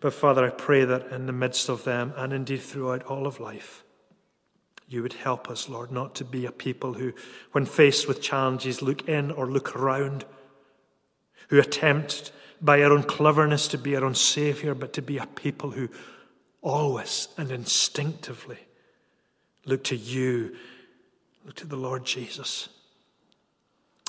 But 0.00 0.14
Father, 0.14 0.46
I 0.46 0.50
pray 0.50 0.84
that 0.84 1.12
in 1.12 1.26
the 1.26 1.32
midst 1.32 1.68
of 1.68 1.84
them, 1.84 2.14
and 2.16 2.32
indeed 2.32 2.62
throughout 2.62 3.02
all 3.04 3.26
of 3.26 3.38
life, 3.38 3.84
you 4.88 5.02
would 5.02 5.12
help 5.12 5.48
us, 5.48 5.68
Lord, 5.68 5.92
not 5.92 6.14
to 6.16 6.24
be 6.24 6.46
a 6.46 6.52
people 6.52 6.94
who, 6.94 7.12
when 7.52 7.66
faced 7.66 8.08
with 8.08 8.22
challenges, 8.22 8.82
look 8.82 9.08
in 9.08 9.30
or 9.30 9.46
look 9.46 9.76
around, 9.76 10.24
who 11.48 11.60
attempt 11.60 12.32
by 12.60 12.82
our 12.82 12.92
own 12.92 13.04
cleverness 13.04 13.68
to 13.68 13.78
be 13.78 13.94
our 13.94 14.04
own 14.04 14.14
Savior, 14.14 14.74
but 14.74 14.92
to 14.94 15.02
be 15.02 15.18
a 15.18 15.26
people 15.26 15.70
who 15.70 15.88
always 16.62 17.28
and 17.36 17.52
instinctively 17.52 18.58
look 19.64 19.84
to 19.84 19.96
you, 19.96 20.56
look 21.44 21.54
to 21.56 21.66
the 21.66 21.76
Lord 21.76 22.04
Jesus. 22.04 22.68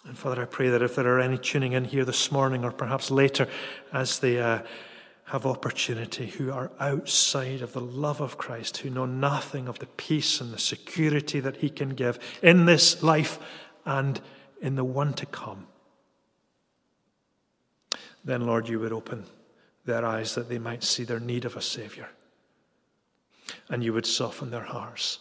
And 0.06 0.18
Father, 0.18 0.42
I 0.42 0.46
pray 0.46 0.70
that 0.70 0.82
if 0.82 0.96
there 0.96 1.08
are 1.08 1.20
any 1.20 1.38
tuning 1.38 1.74
in 1.74 1.86
here 1.86 2.06
this 2.06 2.32
morning 2.32 2.64
or 2.64 2.72
perhaps 2.72 3.12
later 3.12 3.48
as 3.94 4.20
they 4.20 4.40
uh, 4.40 4.62
have 5.26 5.46
opportunity, 5.46 6.28
who 6.28 6.52
are 6.52 6.72
outside 6.80 7.62
of 7.62 7.74
the 7.74 7.82
love 7.82 8.20
of 8.20 8.38
Christ, 8.38 8.78
who 8.78 8.90
know 8.90 9.06
nothing 9.06 9.68
of 9.68 9.80
the 9.80 9.86
peace 9.86 10.42
and 10.42 10.52
the 10.52 10.60
security 10.60 11.40
that 11.40 11.58
He 11.58 11.70
can 11.70 11.90
give 11.90 12.20
in 12.42 12.66
this 12.66 13.04
life 13.04 13.40
and 13.86 14.20
in 14.62 14.76
the 14.76 14.84
one 14.84 15.14
to 15.14 15.26
come, 15.26 15.68
then, 18.24 18.46
Lord, 18.46 18.70
you 18.70 18.80
would 18.80 18.94
open 18.94 19.26
their 19.86 20.06
eyes 20.06 20.36
that 20.36 20.50
they 20.50 20.60
might 20.60 20.84
see 20.84 21.04
their 21.04 21.20
need 21.20 21.46
of 21.46 21.56
a 21.56 21.62
Savior. 21.62 22.10
And 23.70 23.84
you 23.84 23.94
would 23.94 24.06
soften 24.06 24.52
their 24.52 24.64
hearts 24.64 25.20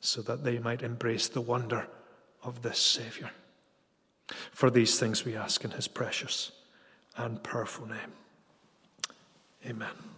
so 0.00 0.20
that 0.22 0.44
they 0.44 0.58
might 0.58 0.82
embrace 0.82 1.28
the 1.28 1.40
wonder 1.40 1.88
of 2.42 2.62
this 2.62 2.78
Savior. 2.78 3.30
For 4.52 4.70
these 4.70 4.98
things 4.98 5.24
we 5.24 5.36
ask 5.36 5.64
in 5.64 5.70
his 5.72 5.88
precious 5.88 6.52
and 7.16 7.42
powerful 7.42 7.86
name. 7.86 8.12
Amen. 9.66 10.17